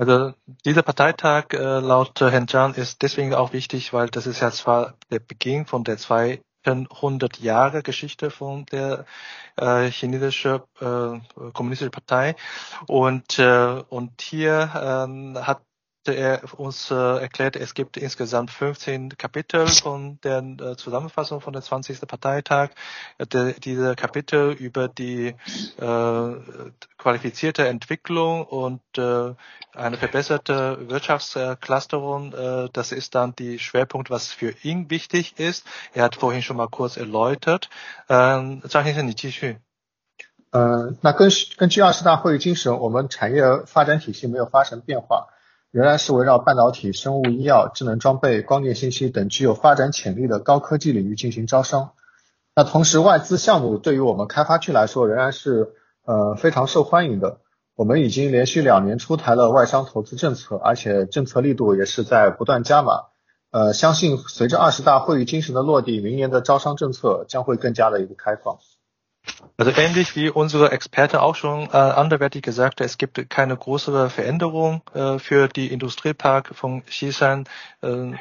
[0.00, 0.32] Also
[0.64, 4.94] dieser Parteitag äh, laut Herrn Zhang ist deswegen auch wichtig, weil das ist ja zwar
[5.10, 9.04] der Beginn von der 200 Jahre Geschichte von der
[9.58, 11.20] äh, chinesischen äh,
[11.52, 12.34] kommunistischen Partei.
[12.86, 15.60] Und äh, und hier äh, hat
[16.07, 21.63] er uns äh, erklärt, es gibt insgesamt 15 Kapitel von der äh, Zusammenfassung von der
[21.63, 22.01] 20.
[22.01, 22.69] Parteitag.
[23.17, 25.29] De, diese Kapitel über die
[25.79, 26.33] äh,
[26.99, 29.33] qualifizierte Entwicklung und äh,
[29.73, 35.65] eine verbesserte Wirtschaftsclusterung, äh, das ist dann die Schwerpunkt, was für ihn wichtig ist.
[35.93, 37.69] Er hat vorhin schon mal kurz erläutert.
[38.09, 39.57] Ähm, 张先生，你继续。
[40.51, 45.29] 呃，那根根据二十大会议精神，我们产业发展体系没有发生变化。
[45.70, 51.92] 仍然是围绕半导体、生物医药、智能装备、光电信息等具有发展潜力的高科技领域进行招商。
[52.56, 55.72] 那同时，外资项目对于我们开发区来说仍然是
[56.04, 57.38] 呃非常受欢迎的。
[57.76, 63.04] 我们已经连续两年出台了外商投资政策，而且政策力度也是在不断加码。
[63.52, 68.58] 呃，相信随着二十大会议精神的落地，明年的招商政策将会更加的一个开放。
[69.56, 75.18] Also ähnlich wie unsere Experte auch schon äh, anderweitig gesagt, es gibt keine größere Veränderung äh,
[75.18, 77.44] für die Industriepark von Xishan,
[77.82, 78.12] äh,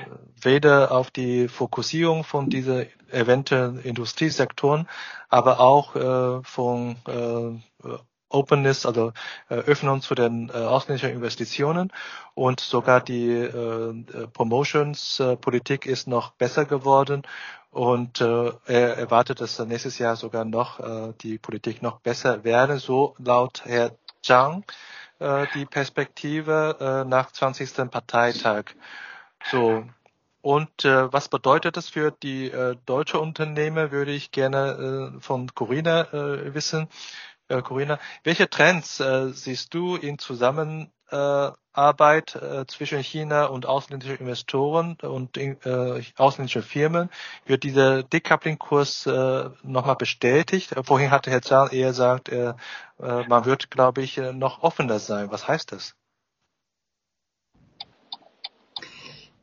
[0.41, 4.87] weder auf die Fokussierung von dieser eventuellen Industriesektoren,
[5.29, 7.87] aber auch äh, von äh,
[8.29, 9.11] Openness, also
[9.49, 11.91] äh, Öffnung zu den äh, ausländischen Investitionen.
[12.35, 13.93] Und sogar die äh,
[14.33, 17.23] Promotions-Politik ist noch besser geworden
[17.71, 22.79] und äh, er erwartet, dass nächstes Jahr sogar noch äh, die Politik noch besser werden,
[22.79, 23.91] so laut Herr
[24.23, 24.63] Zhang
[25.19, 27.89] äh, die Perspektive äh, nach 20.
[27.91, 28.65] Parteitag.
[29.51, 29.85] So,
[30.41, 35.53] und äh, was bedeutet das für die äh, deutsche Unternehmen, würde ich gerne äh, von
[35.53, 36.87] Corinna äh, wissen.
[37.49, 40.17] Äh, Corinna, welche Trends äh, siehst du in
[41.09, 47.09] Zusammenarbeit äh, zwischen China und ausländischen Investoren und äh, ausländischen Firmen?
[47.45, 50.73] Wird dieser Decoupling-Kurs äh, nochmal bestätigt?
[50.83, 52.53] Vorhin hatte Herr Zahn eher gesagt, äh,
[52.99, 55.31] äh, man wird, glaube ich, äh, noch offener sein.
[55.31, 55.95] Was heißt das?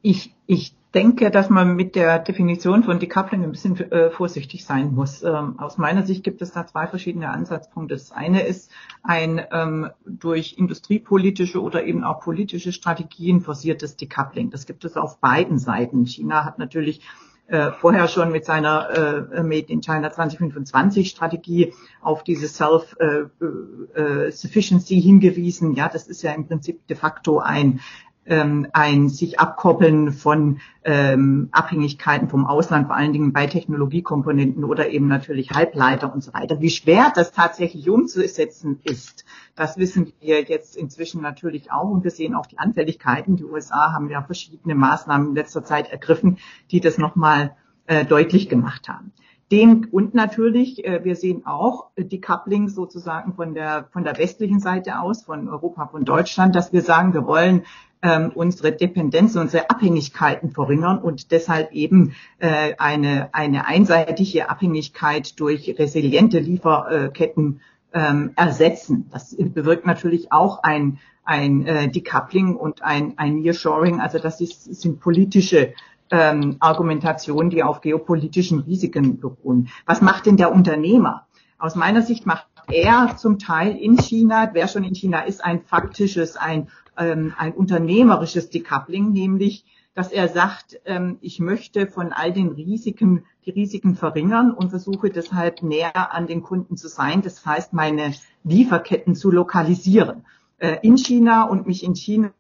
[0.03, 4.95] Ich, ich denke, dass man mit der Definition von Decoupling ein bisschen äh, vorsichtig sein
[4.95, 5.23] muss.
[5.23, 7.95] Ähm, aus meiner Sicht gibt es da zwei verschiedene Ansatzpunkte.
[7.95, 8.71] Das eine ist
[9.03, 14.49] ein ähm, durch industriepolitische oder eben auch politische Strategien forciertes Decoupling.
[14.49, 16.07] Das gibt es auf beiden Seiten.
[16.07, 17.03] China hat natürlich
[17.49, 24.99] äh, vorher schon mit seiner äh, Made in China 2025 Strategie auf diese Self-Sufficiency äh,
[24.99, 25.75] äh, hingewiesen.
[25.75, 27.79] Ja, das ist ja im Prinzip de facto ein
[28.27, 34.89] ähm, ein sich abkoppeln von ähm, Abhängigkeiten vom Ausland, vor allen Dingen bei Technologiekomponenten oder
[34.89, 36.61] eben natürlich Halbleiter und so weiter.
[36.61, 42.11] Wie schwer das tatsächlich umzusetzen ist, das wissen wir jetzt inzwischen natürlich auch und wir
[42.11, 43.37] sehen auch die Anfälligkeiten.
[43.37, 46.39] Die USA haben ja verschiedene Maßnahmen in letzter Zeit ergriffen,
[46.71, 49.13] die das nochmal äh, deutlich gemacht haben.
[49.53, 54.59] Dem und natürlich, äh, wir sehen auch die Coupling sozusagen von der von der westlichen
[54.59, 57.63] Seite aus, von Europa, von Deutschland, dass wir sagen, wir wollen
[58.07, 65.77] ähm, unsere Dependenz, unsere Abhängigkeiten verringern und deshalb eben äh, eine, eine einseitige Abhängigkeit durch
[65.77, 67.61] resiliente Lieferketten
[67.93, 69.09] ähm, ersetzen.
[69.11, 74.01] Das bewirkt natürlich auch ein, ein äh, Decoupling und ein, ein Nearshoring.
[74.01, 75.75] Also das ist, sind politische
[76.13, 79.69] ähm, Argumentationen, die auf geopolitischen Risiken beruhen.
[79.85, 81.27] Was macht denn der Unternehmer?
[81.59, 85.63] Aus meiner Sicht macht er zum Teil in China, wer schon in China ist, ein
[85.63, 89.65] faktisches, ein, ähm, ein unternehmerisches Decoupling, nämlich
[89.97, 95.09] dass er sagt, ähm, ich möchte von all den Risiken die Risiken verringern und versuche
[95.09, 97.23] deshalb näher an den Kunden zu sein.
[97.23, 98.13] Das heißt, meine
[98.45, 100.27] Lieferketten zu lokalisieren
[100.59, 102.35] äh, in China und mich in China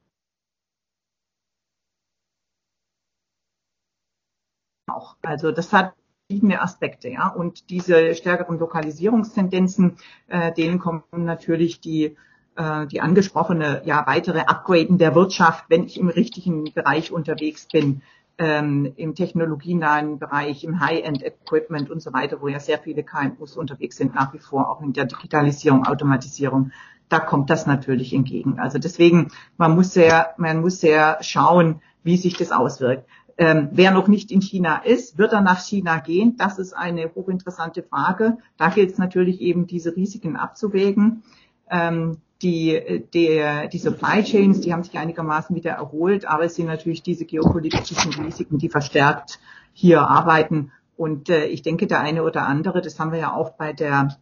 [4.87, 5.16] auch.
[5.23, 5.95] Also das hat
[6.27, 7.29] verschiedene Aspekte, ja.
[7.29, 9.97] Und diese stärkeren Lokalisierungstendenzen,
[10.29, 12.16] äh, denen kommen natürlich die
[12.57, 18.03] äh, die angesprochene ja weitere Upgraden der Wirtschaft, wenn ich im richtigen Bereich unterwegs bin,
[18.38, 23.97] ähm, im technologienahen Bereich, im High-End-Equipment und so weiter, wo ja sehr viele KMUs unterwegs
[23.97, 26.73] sind, nach wie vor auch in der Digitalisierung, Automatisierung.
[27.09, 28.59] Da kommt das natürlich entgegen.
[28.59, 33.09] Also deswegen, man muss sehr, man muss sehr schauen, wie sich das auswirkt.
[33.38, 36.37] Ähm, wer noch nicht in China ist, wird er nach China gehen?
[36.37, 38.38] Das ist eine hochinteressante Frage.
[38.57, 41.23] Da gilt es natürlich eben, diese Risiken abzuwägen.
[41.71, 46.66] Ähm, die, die, die Supply Chains, die haben sich einigermaßen wieder erholt, aber es sind
[46.66, 49.38] natürlich diese geopolitischen Risiken, die verstärkt
[49.72, 50.72] hier arbeiten.
[50.96, 54.16] Und äh, ich denke, der eine oder andere, das haben wir ja auch bei der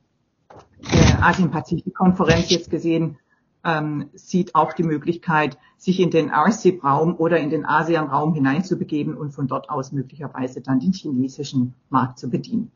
[0.82, 3.18] äh, Asien-Pazifik-Konferenz jetzt gesehen,
[3.64, 9.32] ähm, sieht auch die Möglichkeit, sich in den RCEP-Raum oder in den ASEAN-Raum hineinzubegeben und
[9.32, 12.70] von dort aus möglicherweise dann den chinesischen Markt zu bedienen.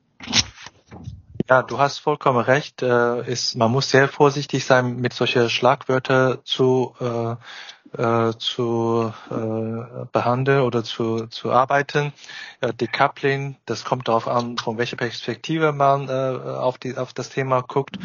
[1.50, 2.82] Ja, du hast vollkommen recht.
[2.82, 7.36] Äh, ist, man muss sehr vorsichtig sein, mit solchen Schlagwörter zu, äh,
[7.96, 12.12] äh, zu äh, behandeln oder zu, zu arbeiten.
[12.60, 17.30] Äh, Decoupling, das kommt darauf an, von welcher Perspektive man äh, auf, die, auf das
[17.30, 17.98] Thema guckt.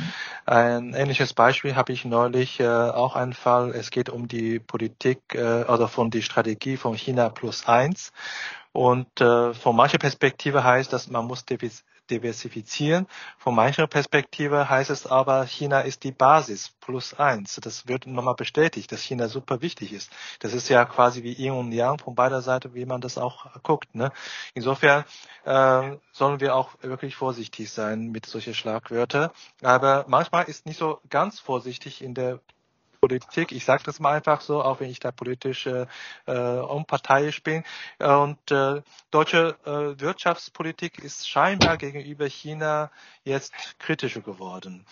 [0.45, 3.71] Ein ähnliches Beispiel habe ich neulich äh, auch einen Fall.
[3.71, 8.13] Es geht um die Politik äh, oder von die Strategie von China plus eins.
[8.71, 11.43] Und äh, von mancher Perspektive heißt das, man muss
[12.13, 13.07] diversifizieren.
[13.37, 17.59] Von mancher Perspektive heißt es aber, China ist die Basis plus eins.
[17.61, 20.11] Das wird nochmal bestätigt, dass China super wichtig ist.
[20.39, 23.47] Das ist ja quasi wie Yin und Yang von beider Seite, wie man das auch
[23.63, 23.95] guckt.
[23.95, 24.11] Ne?
[24.53, 25.05] Insofern
[25.45, 29.31] äh, sollen wir auch wirklich vorsichtig sein mit solchen Schlagwörter.
[29.61, 32.39] Aber manchmal ist nicht so ganz vorsichtig in der
[33.03, 33.51] Politik.
[33.51, 35.87] Ich sage das mal einfach so, auch wenn ich da politisch äh,
[36.25, 37.65] äh unparteiisch bin.
[37.99, 42.91] Und äh, deutsche äh, Wirtschaftspolitik ist scheinbar gegenüber China
[43.25, 44.85] jetzt kritischer geworden.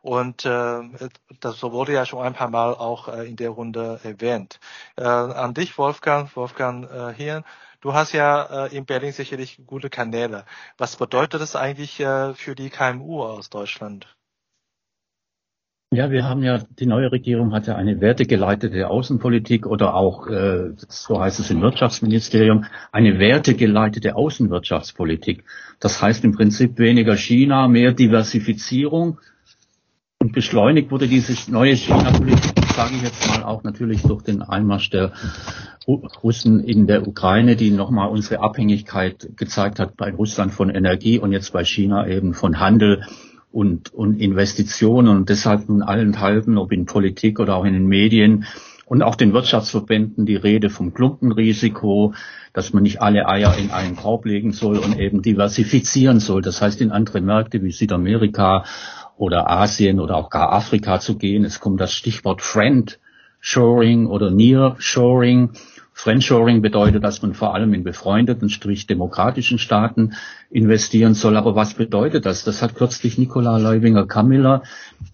[0.00, 0.80] Und äh,
[1.40, 4.60] das wurde ja schon ein paar Mal auch äh, in der Runde erwähnt.
[4.96, 7.44] Äh, an dich, Wolfgang, Wolfgang äh, Hirn.
[7.80, 10.44] Du hast ja äh, in Berlin sicherlich gute Kanäle.
[10.78, 14.15] Was bedeutet das eigentlich äh, für die KMU aus Deutschland?
[15.92, 20.72] Ja, wir haben ja, die neue Regierung hat ja eine wertegeleitete Außenpolitik oder auch, äh,
[20.88, 25.44] so heißt es im Wirtschaftsministerium, eine wertegeleitete Außenwirtschaftspolitik.
[25.78, 29.20] Das heißt im Prinzip weniger China, mehr Diversifizierung.
[30.18, 34.90] Und beschleunigt wurde diese neue China-Politik, sage ich jetzt mal auch natürlich durch den Einmarsch
[34.90, 35.12] der
[35.86, 41.30] Russen in der Ukraine, die nochmal unsere Abhängigkeit gezeigt hat bei Russland von Energie und
[41.30, 43.02] jetzt bei China eben von Handel
[43.56, 48.44] und, und Investitionen und deshalb nun allenthalben, ob in Politik oder auch in den Medien
[48.84, 52.12] und auch den Wirtschaftsverbänden die Rede vom Klumpenrisiko,
[52.52, 56.42] dass man nicht alle Eier in einen Korb legen soll und eben diversifizieren soll.
[56.42, 58.66] Das heißt, in andere Märkte wie Südamerika
[59.16, 61.42] oder Asien oder auch gar Afrika zu gehen.
[61.42, 63.00] Es kommt das Stichwort Friend
[63.40, 65.52] Shoring oder Near Shoring.
[65.98, 70.12] Friendshoring bedeutet, dass man vor allem in befreundeten, sprich demokratischen Staaten
[70.50, 71.38] investieren soll.
[71.38, 72.44] Aber was bedeutet das?
[72.44, 74.62] Das hat kürzlich Nicola Leubinger-Kamiller,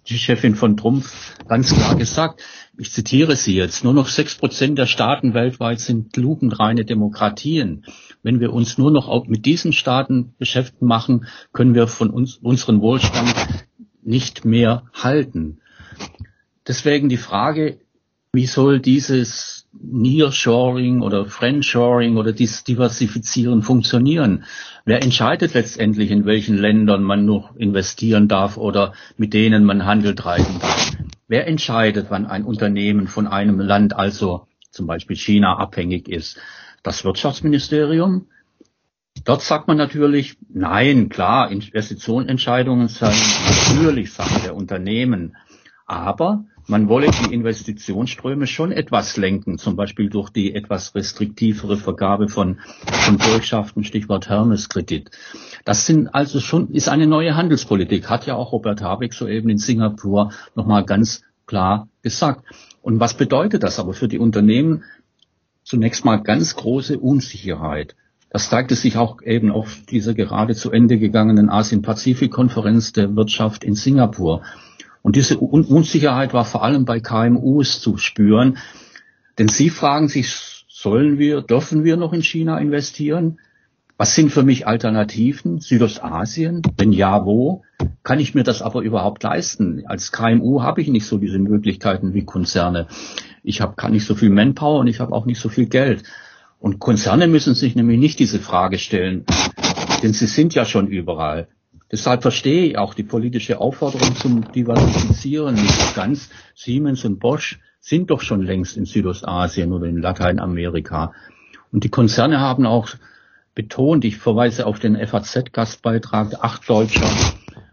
[0.09, 2.43] die Chefin von Trumpf, ganz klar gesagt.
[2.77, 3.85] Ich zitiere sie jetzt.
[3.85, 7.85] Nur noch sechs Prozent der Staaten weltweit sind lupenreine Demokratien.
[8.25, 12.81] Wenn wir uns nur noch mit diesen Staaten beschäftigt machen, können wir von uns unseren
[12.81, 13.37] Wohlstand
[14.03, 15.61] nicht mehr halten.
[16.67, 17.79] Deswegen die Frage,
[18.33, 24.45] wie soll dieses Nearshoring oder Friendshoring oder dieses Diversifizieren funktionieren?
[24.85, 30.15] Wer entscheidet letztendlich, in welchen Ländern man noch investieren darf oder mit denen man Handel
[30.15, 30.93] treiben darf?
[31.27, 36.39] Wer entscheidet, wann ein Unternehmen von einem Land, also zum Beispiel China, abhängig ist?
[36.83, 38.27] Das Wirtschaftsministerium?
[39.25, 43.15] Dort sagt man natürlich, nein, klar, Investitionsentscheidungen seien
[43.77, 45.37] natürlich Sache der Unternehmen.
[45.87, 52.29] Aber man wolle die Investitionsströme schon etwas lenken, zum Beispiel durch die etwas restriktivere Vergabe
[52.29, 55.11] von, von Bürgschaften, Stichwort Hermes-Kredit.
[55.65, 59.59] Das sind also schon, ist eine neue Handelspolitik, hat ja auch Robert Habeck soeben in
[59.59, 62.45] Singapur nochmal ganz klar gesagt.
[62.81, 64.85] Und was bedeutet das aber für die Unternehmen?
[65.65, 67.95] Zunächst mal ganz große Unsicherheit.
[68.31, 73.75] Das zeigte sich auch eben auf dieser gerade zu Ende gegangenen Asien-Pazifik-Konferenz der Wirtschaft in
[73.75, 74.43] Singapur.
[75.03, 78.59] Und diese Un Unsicherheit war vor allem bei KMUs zu spüren,
[79.39, 83.39] denn sie fragen sich, sollen wir, dürfen wir noch in China investieren?
[83.97, 85.61] Was sind für mich Alternativen?
[85.61, 86.63] Südostasien?
[86.77, 87.63] Wenn ja, wo?
[88.03, 89.85] Kann ich mir das aber überhaupt leisten?
[89.87, 92.89] Als KMU habe ich nicht so diese Möglichkeiten wie Konzerne.
[93.45, 96.03] Ich habe kann nicht so viel Manpower und ich habe auch nicht so viel Geld.
[96.59, 99.25] Und Konzerne müssen sich nämlich nicht diese Frage stellen,
[100.03, 101.49] denn sie sind ja schon überall.
[101.93, 106.31] Deshalb verstehe ich auch die politische Aufforderung zum Diversifizieren nicht ganz.
[106.55, 111.13] Siemens und Bosch sind doch schon längst in Südostasien oder in Lateinamerika.
[111.71, 112.89] Und die Konzerne haben auch
[113.55, 117.11] betont, ich verweise auf den FAZ-Gastbeitrag acht deutscher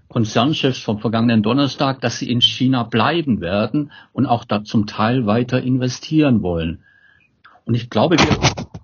[0.09, 5.27] Konzernchefs vom vergangenen Donnerstag, dass sie in China bleiben werden und auch da zum Teil
[5.27, 6.83] weiter investieren wollen.
[7.65, 8.37] Und ich glaube, wir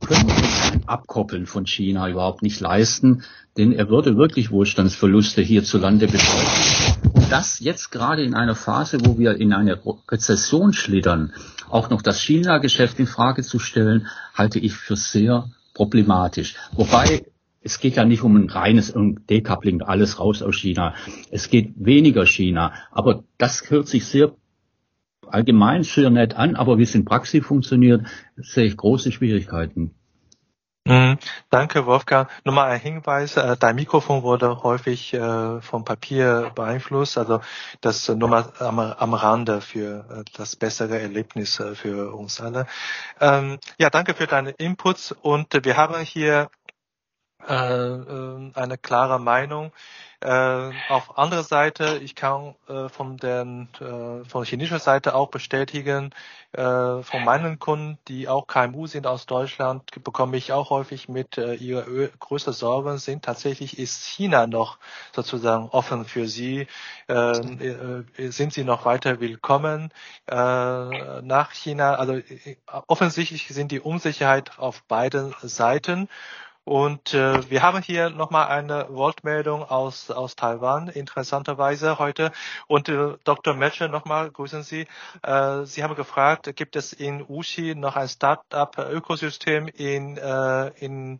[0.05, 3.23] können uns ein Abkoppeln von China überhaupt nicht leisten,
[3.57, 7.11] denn er würde wirklich Wohlstandsverluste hierzulande bedeuten.
[7.13, 11.33] Und das jetzt gerade in einer Phase, wo wir in eine Rezession schlittern,
[11.69, 16.55] auch noch das China-Geschäft in Frage zu stellen, halte ich für sehr problematisch.
[16.73, 17.25] Wobei
[17.61, 20.93] es geht ja nicht um ein reines Decoupling, alles raus aus China.
[21.31, 22.73] Es geht weniger China.
[22.91, 24.35] Aber das hört sich sehr
[25.29, 28.05] allgemein sehr nett an, aber wie es in Praxis funktioniert,
[28.35, 29.95] sehe ich große Schwierigkeiten.
[30.87, 31.17] Mhm.
[31.49, 32.29] Danke, Wolfgang.
[32.43, 37.41] Nochmal ein Hinweis, äh, dein Mikrofon wurde häufig äh, vom Papier beeinflusst, also
[37.81, 42.67] das nur mal am, am Rande für äh, das bessere Erlebnis äh, für uns alle.
[43.19, 46.64] Ähm, ja, danke für deine Inputs und wir haben hier äh, äh,
[47.51, 49.71] eine klare Meinung
[50.25, 56.11] äh, auf andere Seite, ich kann äh, von den äh, von chinesischer Seite auch bestätigen,
[56.53, 56.61] äh,
[57.03, 61.53] von meinen Kunden, die auch KMU sind aus Deutschland, bekomme ich auch häufig mit, äh,
[61.55, 64.79] ihre größte Sorgen sind tatsächlich, ist China noch
[65.13, 66.67] sozusagen offen für sie?
[67.07, 69.91] Äh, äh, sind sie noch weiter willkommen
[70.27, 71.95] äh, nach China?
[71.95, 72.55] Also äh,
[72.87, 76.09] offensichtlich sind die Unsicherheit auf beiden Seiten.
[76.65, 82.31] Und äh, wir haben hier nochmal eine Wortmeldung aus, aus Taiwan, interessanterweise heute.
[82.65, 83.53] Und äh, Dr.
[83.53, 84.87] Metscher, nochmal grüßen Sie.
[85.21, 91.19] Äh, Sie haben gefragt, gibt es in Ushi noch ein Start-up-Ökosystem in, äh, in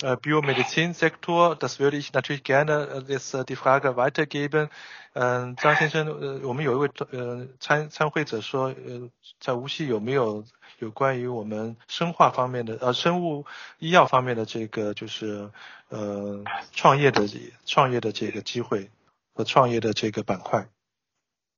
[0.00, 1.54] Biomedizinsektor.
[1.54, 4.68] Das würde ich natürlich gerne äh, jetzt äh, die Frage weitergeben.
[5.14, 10.44] Äh, 张先生，呃，我们有一位呃参参会者说，呃，在无锡有没有
[10.78, 13.44] 有关于我们生化方面的呃生物
[13.78, 15.50] 医药方面的这个就是
[15.90, 17.28] 呃创业的
[17.66, 18.90] 创业的这个机会
[19.34, 20.66] 和创业的这个板块。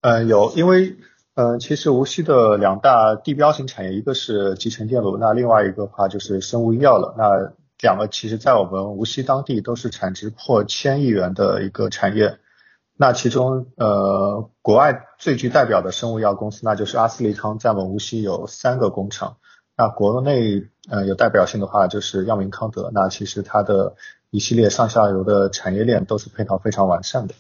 [0.03, 0.99] 呃，有，因为
[1.35, 7.15] 呃其实无锡的两大地标型产业，一个是集成电路，那另外一个话就是生物医药了。
[7.17, 7.55] 那
[7.85, 12.39] 两个其实在我们无锡当地都是产值破千亿元的一个产业。
[12.97, 19.37] 那其中，呃，国外最具代表的生物药公司，那就是阿斯利康，在我们无锡有三个工厂。
[19.77, 22.91] 那国内，呃，有代表性的话就是药明康德。
[22.95, 23.97] 那其实它的
[24.31, 27.35] 一系列上下游的产业链都是配套非常完善的。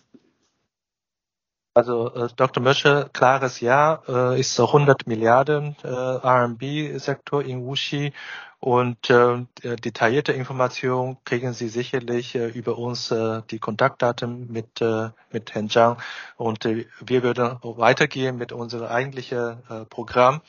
[1.74, 2.62] Also äh, Dr.
[2.62, 8.12] Mösche, klares Ja, äh, ist so 100 Milliarden äh, RMB-Sektor in Wuxi
[8.60, 15.10] und äh, detaillierte Informationen kriegen Sie sicherlich äh, über uns äh, die Kontaktdaten mit äh,
[15.32, 15.96] mit Herrn Zhang
[16.36, 20.42] und äh, wir würden weitergehen mit unserem eigentlichen äh, Programm.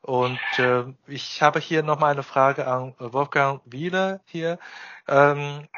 [0.00, 4.58] Und äh, ich habe hier noch mal eine Frage an Wolfgang Wieler hier.
[5.06, 5.68] Ähm,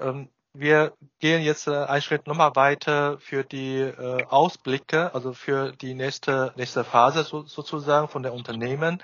[0.00, 5.72] ähm, wir gehen jetzt äh, einen Schritt nochmal weiter für die äh, Ausblicke, also für
[5.72, 9.02] die nächste, nächste Phase so, sozusagen von der Unternehmen.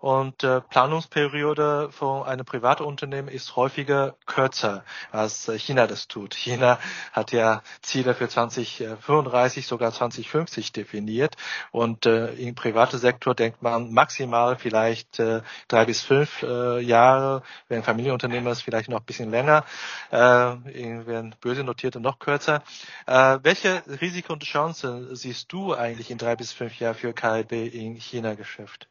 [0.00, 6.34] Und äh, Planungsperiode von einem privaten Unternehmen ist häufiger kürzer, als äh, China das tut.
[6.34, 6.78] China
[7.12, 11.36] hat ja Ziele für 2035, sogar 2050 definiert.
[11.72, 17.42] Und äh, im privaten Sektor denkt man maximal vielleicht äh, drei bis fünf äh, Jahre,
[17.68, 19.64] wenn Familienunternehmen ist vielleicht noch ein bisschen länger,
[20.10, 22.62] äh, wenn böse Notierte noch kürzer.
[23.06, 27.52] Äh, welche Risiken und Chancen siehst du eigentlich in drei bis fünf Jahren für KLB
[27.52, 28.88] in China-Geschäft?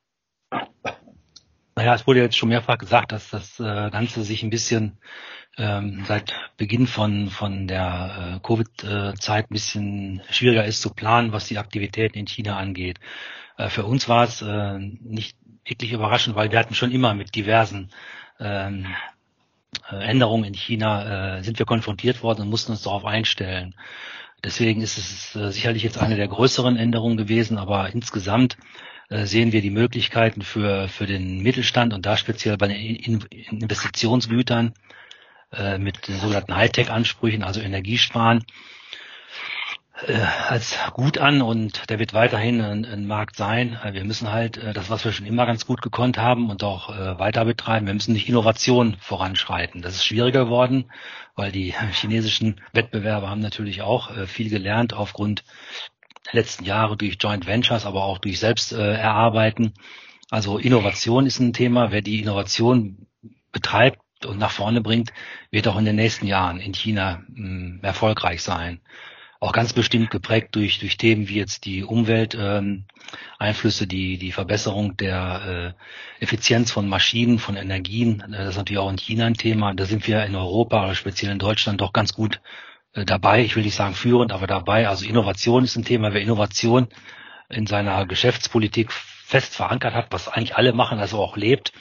[1.76, 4.98] Naja, es wurde jetzt schon mehrfach gesagt, dass das äh, Ganze sich ein bisschen
[5.58, 11.46] ähm, seit Beginn von, von der äh, Covid-Zeit ein bisschen schwieriger ist zu planen, was
[11.48, 13.00] die Aktivitäten in China angeht.
[13.58, 17.36] Äh, für uns war es äh, nicht wirklich überraschend, weil wir hatten schon immer mit
[17.36, 17.92] diversen
[18.40, 18.88] ähm,
[19.92, 23.76] äh, Änderungen in China äh, sind wir konfrontiert worden und mussten uns darauf einstellen.
[24.44, 28.58] Deswegen ist es äh, sicherlich jetzt eine der größeren Änderungen gewesen, aber insgesamt
[29.10, 34.74] sehen wir die Möglichkeiten für, für den Mittelstand und da speziell bei den Investitionsgütern
[35.54, 38.44] äh, mit den sogenannten Hightech-Ansprüchen, also Energiesparen,
[40.06, 40.14] äh,
[40.50, 43.80] als gut an und der wird weiterhin ein, ein Markt sein.
[43.92, 46.90] Wir müssen halt äh, das, was wir schon immer ganz gut gekonnt haben und auch
[46.90, 49.82] äh, weiter betreiben, wir müssen nicht Innovation voranschreiten.
[49.82, 50.92] Das ist schwieriger geworden,
[51.36, 55.44] weil die chinesischen Wettbewerber haben natürlich auch äh, viel gelernt aufgrund
[56.32, 59.74] letzten Jahre durch Joint Ventures, aber auch durch selbst äh, erarbeiten.
[60.30, 61.92] Also Innovation ist ein Thema.
[61.92, 63.08] Wer die Innovation
[63.52, 65.14] betreibt, und nach vorne bringt,
[65.52, 68.82] wird auch in den nächsten Jahren in China mh, hm, erfolgreich sein
[69.40, 74.98] auch ganz bestimmt geprägt durch, durch Themen wie jetzt die Umwelteinflüsse, ähm, die, die Verbesserung
[74.98, 75.76] der
[76.20, 78.22] äh, Effizienz von Maschinen, von Energien.
[78.22, 79.74] Äh, das ist natürlich auch in China ein Thema.
[79.74, 82.42] Da sind wir in Europa speziell in Deutschland doch ganz gut
[83.06, 83.42] dabei.
[83.42, 84.88] Ich will nicht sagen führend, aber dabei.
[84.88, 86.14] Also Innovation ist ein Thema.
[86.14, 86.88] Wer Innovation
[87.50, 91.74] in seiner Geschäftspolitik fest verankert hat, was eigentlich alle machen, also auch lebt,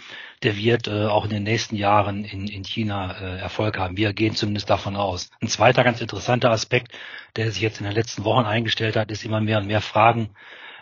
[0.43, 3.97] der wird äh, auch in den nächsten Jahren in, in China äh, Erfolg haben.
[3.97, 5.31] Wir gehen zumindest davon aus.
[5.41, 6.93] Ein zweiter ganz interessanter Aspekt,
[7.37, 10.31] der sich jetzt in den letzten Wochen eingestellt hat, ist immer mehr und mehr Fragen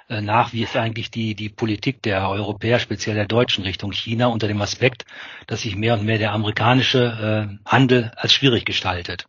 [0.08, 4.26] äh, nach, wie ist eigentlich die, die Politik der Europäer, speziell der Deutschen Richtung China
[4.26, 5.04] unter dem Aspekt,
[5.46, 9.26] dass sich mehr und mehr der amerikanische äh, Handel als schwierig gestaltet.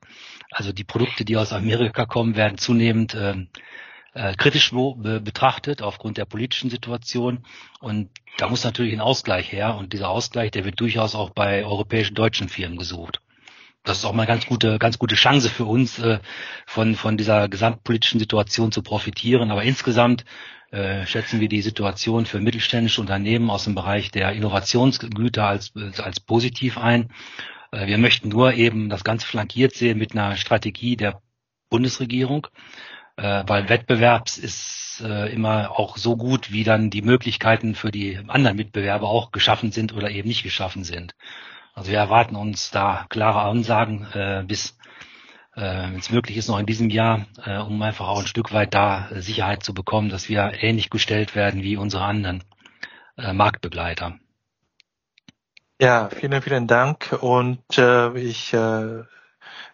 [0.56, 3.36] Also die Produkte, die aus Amerika kommen, werden zunehmend äh,
[4.14, 7.46] äh, kritisch be betrachtet aufgrund der politischen Situation.
[7.82, 9.76] Und da muss natürlich ein Ausgleich her.
[9.76, 13.20] Und dieser Ausgleich, der wird durchaus auch bei europäischen deutschen Firmen gesucht.
[13.84, 16.20] Das ist auch mal eine ganz gute, ganz gute Chance für uns, äh,
[16.66, 19.52] von, von dieser gesamtpolitischen Situation zu profitieren.
[19.52, 20.24] Aber insgesamt
[20.72, 26.22] äh, schätzen wir die Situation für mittelständische Unternehmen aus dem Bereich der Innovationsgüter als, als
[26.22, 27.10] positiv ein.
[27.76, 31.22] Äh, wir möchten nur eben das Ganze flankiert sehen mit einer Strategie der
[31.70, 32.48] Bundesregierung,
[33.18, 38.20] äh, weil Wettbewerbs ist äh, immer auch so gut, wie dann die Möglichkeiten für die
[38.28, 41.14] anderen Mitbewerber auch geschaffen sind oder eben nicht geschaffen sind.
[41.74, 44.08] Also wir erwarten uns da klare Ansagen
[44.48, 44.78] bis
[45.58, 47.28] wenn es möglich ist, noch in diesem Jahr,
[47.68, 51.64] um einfach auch ein Stück weit da Sicherheit zu bekommen, dass wir ähnlich gestellt werden
[51.64, 52.44] wie unsere anderen
[53.16, 54.20] Marktbegleiter.
[55.82, 57.18] Ja, vielen, vielen Dank.
[57.22, 59.04] Und äh, ich äh,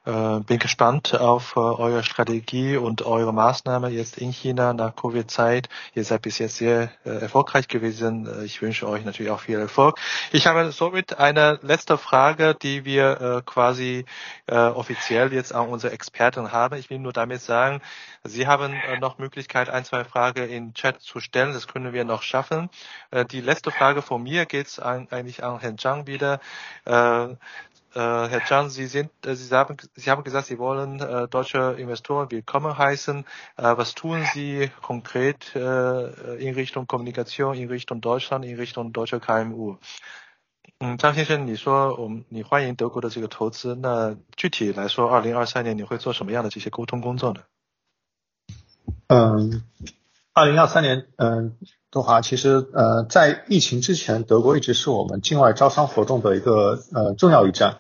[0.06, 5.70] äh, bin gespannt auf äh, eure Strategie und eure Maßnahme jetzt in China nach Covid-Zeit.
[5.94, 8.28] Ihr seid bis jetzt sehr äh, erfolgreich gewesen.
[8.28, 10.00] Äh, ich wünsche euch natürlich auch viel Erfolg.
[10.32, 14.06] Ich habe somit eine letzte Frage, die wir äh, quasi
[14.48, 16.78] äh, offiziell jetzt an unsere Experten haben.
[16.78, 17.82] Ich will nur damit sagen,
[18.24, 21.54] Sie haben noch Möglichkeit, ein, zwei Fragen in Chat zu stellen.
[21.54, 22.70] Das können wir noch schaffen.
[23.32, 26.40] Die letzte Frage von mir geht es eigentlich an Herrn Zhang wieder.
[27.95, 31.29] Äh, äh, Herr Chan, Sie sind, äh, Sie haben, Sie haben gesagt, Sie wollen äh,
[31.29, 33.25] deutsche Investoren willkommen heißen.
[33.57, 39.19] Äh, was tun Sie konkret äh, in Richtung Kommunikation, in Richtung Deutschland, in Richtung deutscher
[39.19, 39.79] KMU?
[40.79, 47.41] 嗯，张先生，你说我们你欢迎德国的这个投资，那具体来说，二零二三年你会做什么样的这些沟通工作呢？
[49.09, 49.63] 嗯，
[50.34, 51.58] 二零二三年，嗯，
[51.92, 57.80] 的话，其实呃，在疫情之前，德国一直是我们境外招商活动的一个呃重要一站。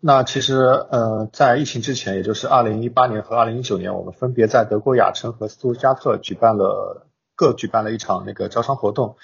[0.00, 7.06] 那其实呃，在疫情之前，也就是二零一八年和二零一九年，我们分别在德国雅琛和斯图加特举办了
[7.36, 9.16] 各举办了一场那个招商活动。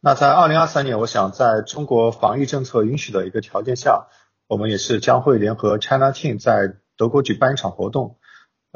[0.00, 4.06] 那在二零二三年，我想在中国防疫政策允许的一个条件下，
[4.48, 8.16] 我们也是将会联合 China Team 在德国举办一场活动。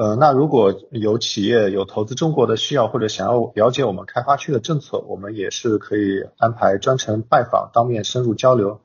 [0.01, 8.81] 呃，那如果有企业有投资中国的需要，或者想要了解我们开发区的政策，我们也是可以安排专程拜访，当面深入交流。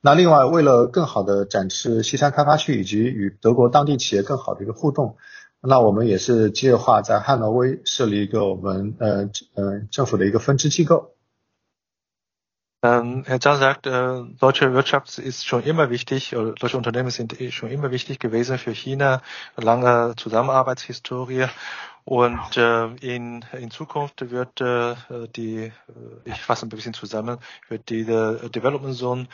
[0.00, 5.14] 那另外，为了更好的展示西山开发区以及与德国当地企业更好的一个互动，
[5.62, 11.12] 那我们也是计划在汉诺威设立一个我们呃呃政府的一个分支机构。
[12.80, 17.70] Ähm, Herr Zahn sagt, äh, deutsche Wirtschaft ist schon immer wichtig, oder deutsche Unternehmen sind schon
[17.70, 19.20] immer wichtig gewesen für China,
[19.56, 21.46] lange Zusammenarbeitshistorie.
[22.04, 24.94] Und äh, in, in Zukunft wird äh,
[25.34, 25.72] die, äh,
[26.24, 29.26] ich fasse ein bisschen zusammen, wird die Development Zone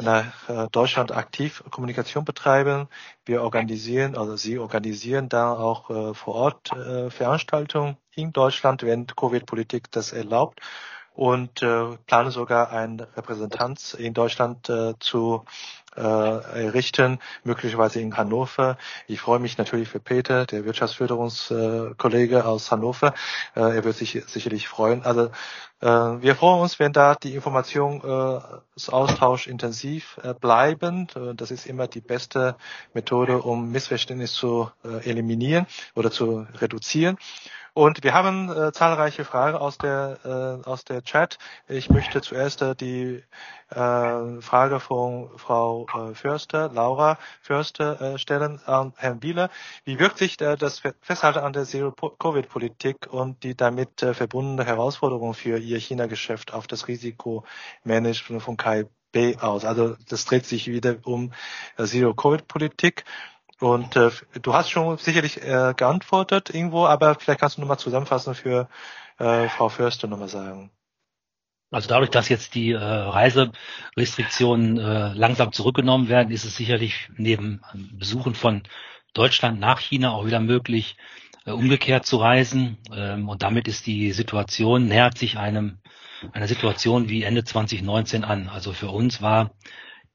[0.00, 2.88] nach äh, Deutschland aktiv Kommunikation betreiben.
[3.26, 9.08] Wir organisieren, also Sie organisieren da auch äh, vor Ort äh, Veranstaltungen in Deutschland, wenn
[9.08, 10.60] Covid-Politik das erlaubt
[11.14, 15.44] und äh, plane sogar ein Repräsentanz in Deutschland äh, zu
[15.96, 18.78] äh, errichten, möglicherweise in Hannover.
[19.06, 23.14] Ich freue mich natürlich für Peter, der Wirtschaftsförderungskollege äh, aus Hannover.
[23.54, 25.02] Äh, er wird sich sicherlich freuen.
[25.04, 25.30] Also
[25.80, 31.08] äh, wir freuen uns, wenn da die Information, äh, intensiv äh, bleiben.
[31.14, 32.56] Äh, das ist immer die beste
[32.94, 37.18] Methode, um Missverständnisse zu äh, eliminieren oder zu reduzieren.
[37.74, 40.18] Und wir haben äh, zahlreiche Fragen aus der
[40.64, 41.38] äh, aus der Chat.
[41.68, 43.24] Ich möchte zuerst äh, die
[43.70, 49.48] äh, Frage von Frau äh, Förster, Laura Förster äh, stellen an Herrn Bieler.
[49.84, 55.32] Wie wirkt sich äh, das Festhalten an der Zero-Covid-Politik und die damit äh, verbundene Herausforderung
[55.32, 59.64] für Ihr China-Geschäft auf das Risikomanagement von KIB aus?
[59.64, 61.32] Also das dreht sich wieder um
[61.78, 63.04] äh, Zero-Covid-Politik.
[63.62, 64.10] Und äh,
[64.42, 68.68] du hast schon sicherlich äh, geantwortet irgendwo, aber vielleicht kannst du nochmal zusammenfassen für
[69.18, 70.72] äh, Frau Förster nochmal sagen.
[71.70, 77.62] Also dadurch, dass jetzt die äh, Reiserestriktionen äh, langsam zurückgenommen werden, ist es sicherlich neben
[77.92, 78.64] Besuchen von
[79.14, 80.96] Deutschland nach China auch wieder möglich,
[81.46, 82.78] äh, umgekehrt zu reisen.
[82.92, 85.78] Ähm, und damit ist die Situation, nähert sich einem
[86.32, 88.48] einer Situation wie Ende 2019 an.
[88.48, 89.52] Also für uns war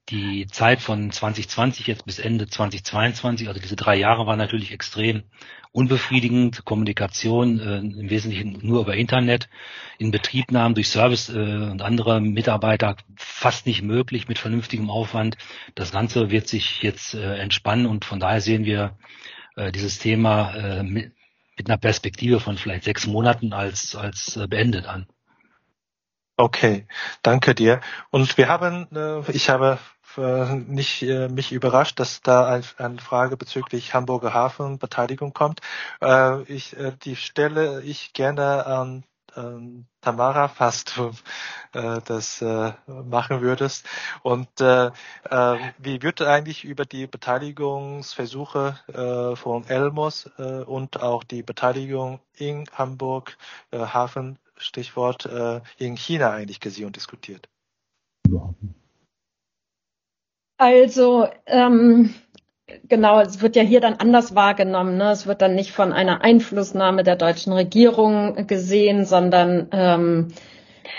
[0.10, 5.24] die Zeit von 2020 jetzt bis Ende 2022, also diese drei Jahre war natürlich extrem
[5.72, 6.64] unbefriedigend.
[6.66, 9.50] Kommunikation äh, im Wesentlichen nur über Internet,
[9.98, 15.38] in Betriebnahmen durch Service äh, und andere Mitarbeiter fast nicht möglich mit vernünftigem Aufwand.
[15.76, 18.98] Das Ganze wird sich jetzt äh, entspannen und von daher sehen wir
[19.56, 21.12] äh, dieses Thema äh, mit,
[21.58, 25.08] mit einer Perspektive von vielleicht sechs Monaten als, als äh, beendet an.
[26.40, 26.86] Okay,
[27.24, 27.82] danke dir.
[28.12, 29.80] Und wir haben, äh, ich habe
[30.18, 35.62] äh, nicht äh, mich überrascht, dass da ein, eine Frage bezüglich Hamburger Hafen Beteiligung kommt.
[36.48, 39.04] Ich die stelle ich gerne an
[40.02, 41.00] Tamara fast
[41.74, 43.88] äh, das machen würdest.
[44.24, 53.38] Und wie wird eigentlich über die Beteiligungsversuche von Elmos und auch die Beteiligung in Hamburg
[53.74, 57.48] Hafen Stichwort äh, in China eigentlich gesehen und diskutiert?
[60.58, 62.14] Also ähm,
[62.88, 64.98] genau, es wird ja hier dann anders wahrgenommen.
[64.98, 65.12] Ne?
[65.12, 70.28] Es wird dann nicht von einer Einflussnahme der deutschen Regierung gesehen, sondern ähm,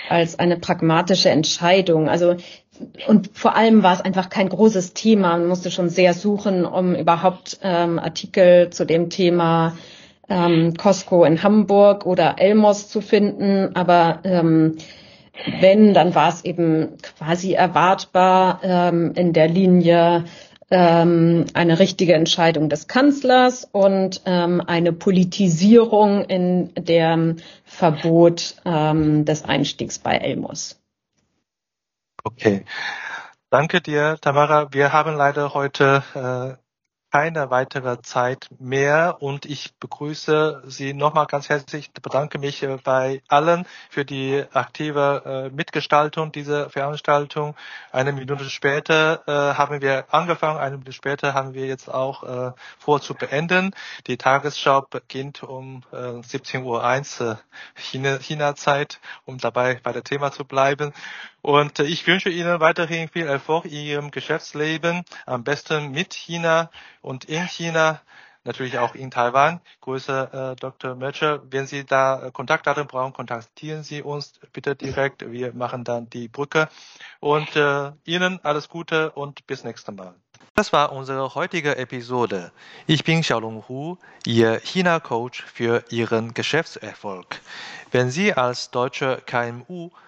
[0.08, 2.08] als eine pragmatische Entscheidung.
[2.08, 2.36] Also
[3.08, 5.36] und vor allem war es einfach kein großes Thema.
[5.36, 9.76] Man musste schon sehr suchen, um überhaupt ähm, Artikel zu dem Thema
[10.28, 13.74] ähm, Costco in Hamburg oder Elmos zu finden.
[13.74, 14.76] Aber ähm,
[15.60, 20.24] wenn, dann war es eben quasi erwartbar ähm, in der Linie
[20.70, 29.44] ähm, eine richtige Entscheidung des Kanzlers und ähm, eine Politisierung in dem Verbot ähm, des
[29.44, 30.80] Einstiegs bei Elmos.
[32.24, 32.64] Okay.
[33.50, 34.72] Danke dir, Tamara.
[34.72, 36.67] Wir haben leider heute äh,
[37.10, 43.22] keine weitere Zeit mehr und ich begrüße Sie nochmal ganz herzlich, bedanke mich äh, bei
[43.28, 47.54] allen für die aktive äh, Mitgestaltung dieser Veranstaltung.
[47.92, 52.18] Eine Minute später äh, haben wir angefangen, eine Minute später haben wir jetzt auch
[52.78, 53.72] vor zu beenden.
[54.06, 57.38] Die Tagesschau beginnt um äh, 17.01 Uhr
[57.74, 60.92] China-Zeit, um dabei bei der Thema zu bleiben.
[61.48, 66.70] Und ich wünsche Ihnen weiterhin viel Erfolg in Ihrem Geschäftsleben, am besten mit China
[67.00, 68.02] und in China,
[68.44, 69.62] natürlich auch in Taiwan.
[69.80, 70.94] Grüße äh, Dr.
[70.94, 71.40] Mötscher.
[71.50, 75.32] Wenn Sie da Kontaktdaten brauchen, kontaktieren Sie uns bitte direkt.
[75.32, 76.68] Wir machen dann die Brücke.
[77.18, 80.14] Und äh, Ihnen alles Gute und bis nächstes Mal.
[80.54, 82.52] Das war unsere heutige Episode.
[82.86, 83.96] Ich bin Xiaolong Hu,
[84.26, 87.40] Ihr China-Coach für Ihren Geschäftserfolg.
[87.90, 89.88] Wenn Sie als deutscher KMU